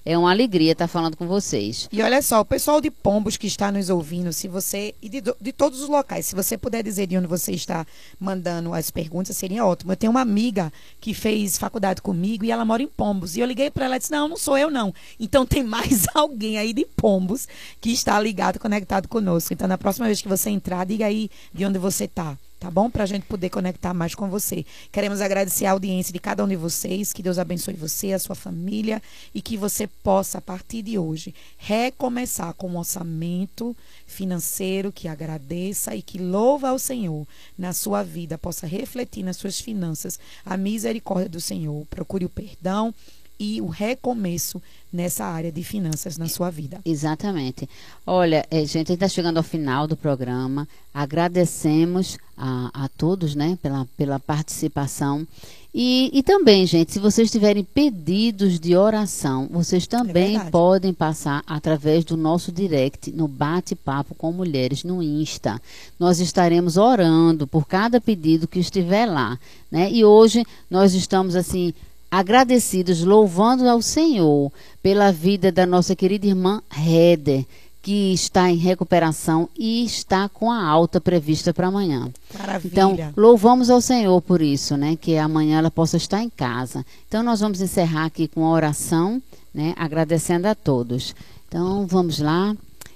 [0.05, 1.89] É uma alegria estar falando com vocês.
[1.93, 4.95] E olha só, o pessoal de Pombos que está nos ouvindo, se você.
[5.03, 7.87] E de, de todos os locais, se você puder dizer de onde você está
[8.19, 9.93] mandando as perguntas, seria ótimo.
[9.93, 13.37] Eu tenho uma amiga que fez faculdade comigo e ela mora em Pombos.
[13.37, 14.95] E eu liguei para ela e disse: Não, não sou eu, não.
[15.19, 17.47] Então tem mais alguém aí de Pombos
[17.81, 19.53] que está ligado, conectado conosco.
[19.53, 22.91] Então, na próxima vez que você entrar, diga aí de onde você está tá bom?
[22.91, 24.67] Para a gente poder conectar mais com você.
[24.93, 28.37] Queremos agradecer a audiência de cada um de vocês, que Deus abençoe você, a sua
[28.37, 29.03] família
[29.35, 33.75] e que você possa, a partir de hoje, recomeçar com um orçamento
[34.07, 37.27] financeiro que agradeça e que louva ao Senhor
[37.59, 41.87] na sua vida, possa refletir nas suas finanças a misericórdia do Senhor.
[41.87, 42.95] Procure o perdão
[43.41, 44.61] e o recomeço
[44.93, 46.79] nessa área de finanças na sua vida.
[46.85, 47.67] Exatamente.
[48.07, 50.69] Olha, é, gente, está chegando ao final do programa.
[50.93, 55.27] Agradecemos a, a todos, né, pela, pela participação.
[55.73, 61.45] E, e também, gente, se vocês tiverem pedidos de oração, vocês também é podem passar
[61.47, 65.63] através do nosso direct no Bate-Papo com Mulheres no Insta.
[65.99, 69.39] Nós estaremos orando por cada pedido que estiver lá,
[69.71, 69.89] né?
[69.93, 71.73] E hoje nós estamos assim
[72.11, 74.53] agradecidos, louvando ao Senhor
[74.83, 77.47] pela vida da nossa querida irmã Heder,
[77.83, 82.11] que está em recuperação e está com a alta prevista para amanhã.
[82.39, 82.71] Maravilha.
[82.71, 84.97] Então, louvamos ao Senhor por isso, né?
[85.01, 86.85] Que amanhã ela possa estar em casa.
[87.09, 89.23] Então, nós vamos encerrar aqui com a oração,
[89.55, 89.73] né?
[89.77, 91.15] Agradecendo a todos.
[91.49, 92.55] Então, vamos lá,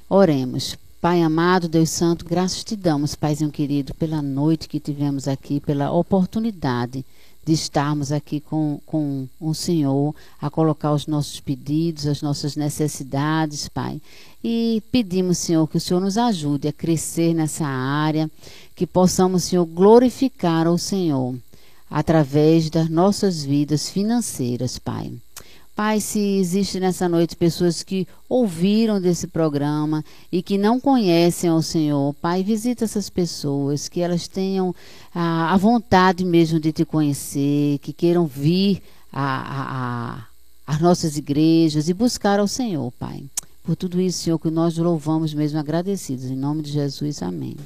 [0.09, 0.77] oremos.
[1.01, 5.91] Pai amado, Deus Santo, graças te damos, Paizinho querido, pela noite que tivemos aqui, pela
[5.93, 7.05] oportunidade
[7.45, 13.69] de estarmos aqui com, com o Senhor, a colocar os nossos pedidos, as nossas necessidades,
[13.69, 14.01] Pai.
[14.43, 18.31] E pedimos, Senhor, que o Senhor nos ajude a crescer nessa área,
[18.75, 21.35] que possamos, Senhor, glorificar o Senhor
[21.91, 25.13] através das nossas vidas financeiras, Pai.
[25.75, 31.61] Pai, se existe nessa noite pessoas que ouviram desse programa e que não conhecem o
[31.61, 34.73] Senhor, Pai, visita essas pessoas, que elas tenham
[35.13, 42.39] a, a vontade mesmo de te conhecer, que queiram vir às nossas igrejas e buscar
[42.39, 43.25] ao Senhor, Pai.
[43.65, 46.27] Por tudo isso, Senhor, que nós louvamos mesmo agradecidos.
[46.27, 47.57] Em nome de Jesus, amém.